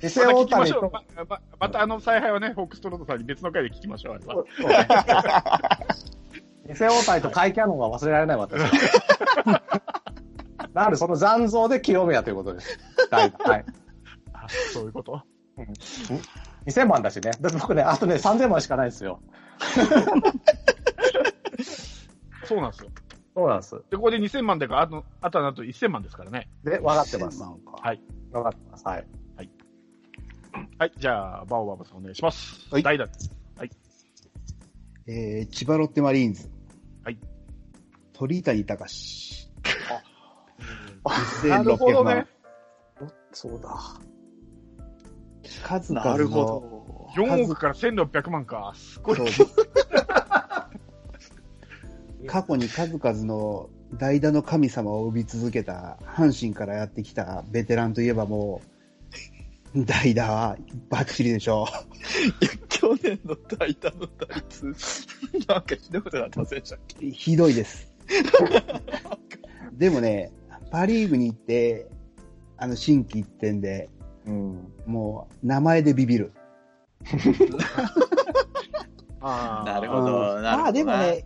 [0.00, 4.34] 店大谷聞きままままたあの采配はね、フォックストロートさんに別の回で聞きましょう、あれは。
[4.34, 4.88] そうね
[6.66, 8.70] 店大谷と甲斐キャノンが忘れられない、私は。
[10.74, 12.78] なので、その残像で清宮ということです。
[13.10, 13.64] 代打はい。
[14.34, 15.22] あそういうこと
[16.66, 17.30] ？2000万だしね。
[17.40, 19.20] だって僕ね、あとね、3000万しかないんですよ。
[22.44, 22.90] そうなんですよ。
[23.34, 23.82] そうなんです。
[23.90, 26.48] で、ここで2000万でか、あと、あとはなんと1000万ですからね。
[26.64, 27.40] で、分かってます。
[27.40, 27.72] なんか。
[27.80, 28.02] はい。
[28.32, 28.86] 分かってます。
[28.86, 29.06] はい。
[30.78, 32.68] はい、じゃあ、バオバブさんお願いします。
[32.70, 33.30] はい代打です。
[35.06, 36.50] えー、千葉ロッテマリーンズ。
[37.04, 37.18] はい。
[38.14, 39.43] 鳥谷隆。
[41.48, 42.26] なるほど1600万ね。。
[43.32, 43.78] そうだ。
[45.62, 47.08] 数々のなるほど。
[47.16, 48.72] 4億から1600万か。
[48.76, 49.16] すごい。
[49.30, 49.48] そう
[52.26, 58.62] 過去に数々の代打の神様を生み続けた阪神からやってきたベテランといえばも
[59.74, 60.56] う、代打は
[60.88, 61.66] バッチリでしょ
[62.40, 64.74] いや、去年の代打の打率、
[65.46, 67.06] なんかひどいことなってませんでしたっけ？
[67.06, 67.10] う。
[67.10, 67.92] ひどいです。
[69.72, 70.32] でもね、
[70.74, 71.86] パリーグに行って、
[72.56, 73.88] あの、新規一点で、
[74.26, 74.72] うん。
[74.86, 76.32] もう、名前でビビる。
[79.20, 80.40] あーなるほど。
[80.40, 81.24] なるほどあでもね、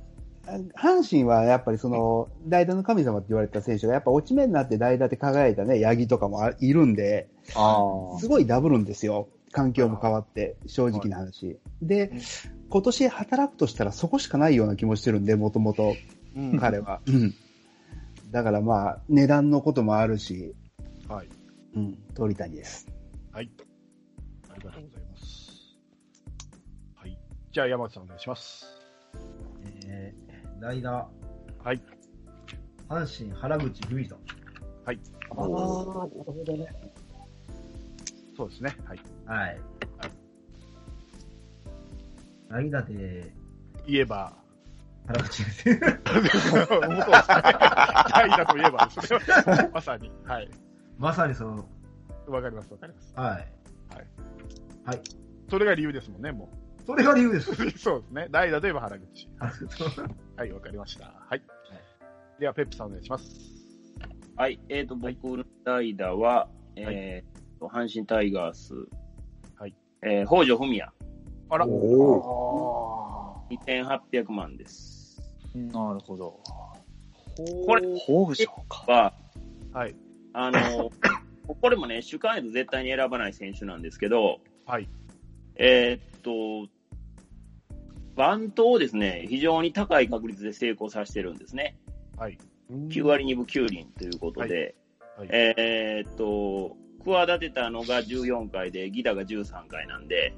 [0.76, 7.78] 阪神はやっぱりその、代打の神様って言われた選手が、やっぱ落ち目になって代打って輝いたね、八木とかもあいるんで、あ
[8.20, 9.28] すごいダブるんですよ。
[9.51, 11.59] 環境も変わって、正直な話。
[11.80, 12.12] で、
[12.68, 15.96] 今年働くとしたらそこしかないような気もしてるんで、もともと
[16.36, 17.01] うん彼は。
[17.07, 17.34] うん。
[18.31, 20.55] だからまあ、値段のこともあるし、
[21.09, 21.29] はい。
[21.74, 22.87] うん、鳥谷です。
[23.33, 23.51] はい。
[24.51, 25.79] ありがとうございます。
[26.95, 27.18] はい。
[27.53, 28.66] じゃあ、山内さんお願いします。
[29.87, 31.09] えー、代打、
[31.64, 31.83] はい。
[32.89, 34.18] 阪神原口瑠衣さん。
[34.85, 34.91] あ。
[34.91, 36.66] ああ、なるほどね。
[38.37, 38.76] そうですね。
[38.85, 39.01] はい。
[39.26, 39.61] はい。
[42.49, 43.33] 代打で
[43.87, 44.37] 言えば、
[45.09, 45.65] 原口です。
[45.65, 45.89] そうで
[48.45, 49.71] といえばですね。
[49.73, 50.11] まさに。
[50.25, 50.51] はい。
[50.99, 51.69] まさにその、
[52.27, 53.15] わかります、わかります。
[53.17, 53.59] はい。
[54.85, 55.01] はい。
[55.51, 56.51] それが理由ですもんね、も
[56.87, 57.51] それが理由です。
[57.51, 57.55] う。
[57.71, 58.29] そうですね。
[58.31, 59.29] 代打といえば原口。
[60.37, 61.13] はい、わかりました。
[61.29, 61.43] はい。
[62.39, 63.41] では、ペップさんお願いします。
[64.37, 64.61] はい。
[64.69, 68.75] えっ、と、僕の代打は、えーと、阪神タイガース。
[69.57, 69.75] はい。
[70.03, 70.91] えー、北条文也。
[71.51, 71.67] あら。
[71.67, 74.97] お2800万です。
[75.55, 76.40] なるほど。
[77.66, 77.82] これ、
[78.68, 78.84] か。
[78.92, 79.14] は、
[79.72, 79.94] はい。
[80.32, 80.90] あの、
[81.61, 84.88] これもね、主観へと絶対に選ばない選手なんですけど、はい。
[85.57, 86.70] えーっと、
[88.16, 91.78] バントをですね、非常に高い確率で成功させてるんですね。
[92.16, 92.38] はい。
[92.70, 94.74] 9割2分9厘ということで、
[95.16, 95.28] はい。
[95.30, 100.34] えーっと、企てたのが14回で、ギタが13回なんで、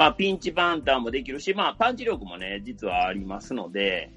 [0.00, 4.10] まあ、ピンチバンターもできるし、まあ、パンチ力もね、実はありますので、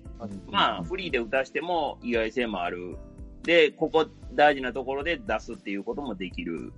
[0.50, 2.96] まあ、フリーで打たしても意外性もある。
[3.44, 6.72] で、ここ大事なところで出すっていうこともできる。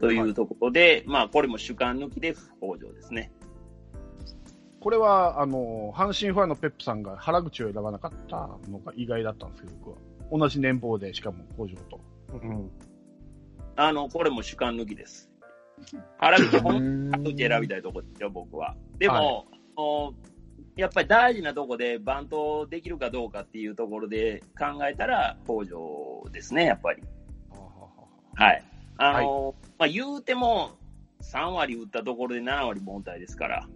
[0.00, 3.30] というところで、まあ、これも主観抜きで北条ですね。
[4.80, 9.96] これは、あの、阪神ファンのペップさんが原口を選ばなかったのが意外だったんですけど、僕は。
[10.36, 12.00] 同じ年俸で、しかも北条と。
[12.32, 12.68] うん。
[13.76, 15.29] あの、これも主観抜きです。
[16.18, 18.74] 原口、本口選びたいとこですよ、僕は。
[18.98, 20.12] でも、お
[20.76, 27.02] やっぱり大事なとこでバントできるかどうかっていうところで考えたら、北条ですね、やっぱり。
[28.34, 28.64] はい。
[28.96, 30.72] あの、まあ、言うても、
[31.22, 33.68] 3割打ったところで7割凡退ですから、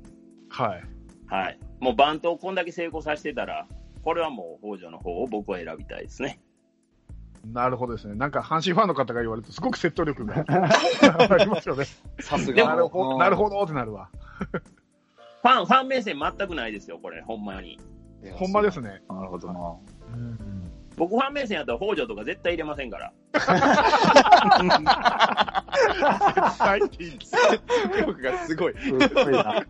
[0.48, 0.82] はい。
[1.26, 1.58] はい。
[1.80, 3.66] もうバントをこんだけ成功させてたら、
[4.02, 6.40] これはもう北条の方を僕は選びたいですね。
[7.46, 8.14] なるほどですね。
[8.14, 11.84] なんか、阪神ファンの方が言われると、すごく説得力が ありますよね。
[12.20, 12.64] さすが。
[12.64, 14.08] なるほど、なるほどってなるわ。
[15.42, 17.78] ファン、ファン目線全くないですよ、これ、ほんまに。
[18.32, 19.02] ほんまですね。
[19.10, 19.76] なるほどな。
[20.96, 23.12] 僕ファン目線やったら北条とか絶対入れませんから。
[23.32, 23.46] 絶
[26.58, 28.74] 対って言って説得力がすごい。
[28.80, 29.64] すごいな。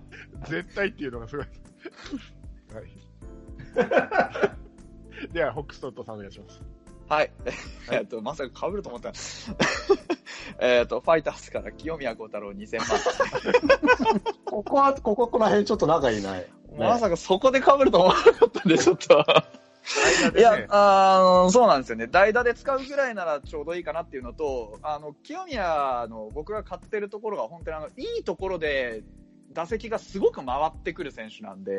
[0.47, 1.47] 絶対っていうのがすごい。
[2.75, 2.85] はい。
[5.33, 6.61] では、ホックストットさんお願いします。
[7.09, 7.31] はい。
[7.91, 9.13] えっと、まさか被ると思った。
[10.59, 14.21] えっと、ファイターズから清宮幸太郎2000万。
[14.45, 16.47] ここは、こここら辺ちょっと仲いいない。
[16.79, 19.25] まさかそこで被ると思わなかったんで、ちょっと。
[20.37, 22.07] いや、あの、そうなんですよね。
[22.07, 29.03] 代打で使うぐらいならちょうどいいかなっていうのと、あの、清宮の僕が買ってるところが本当にあの、いいところで
[29.53, 31.73] 打席がすごく回ってくる選手なんで、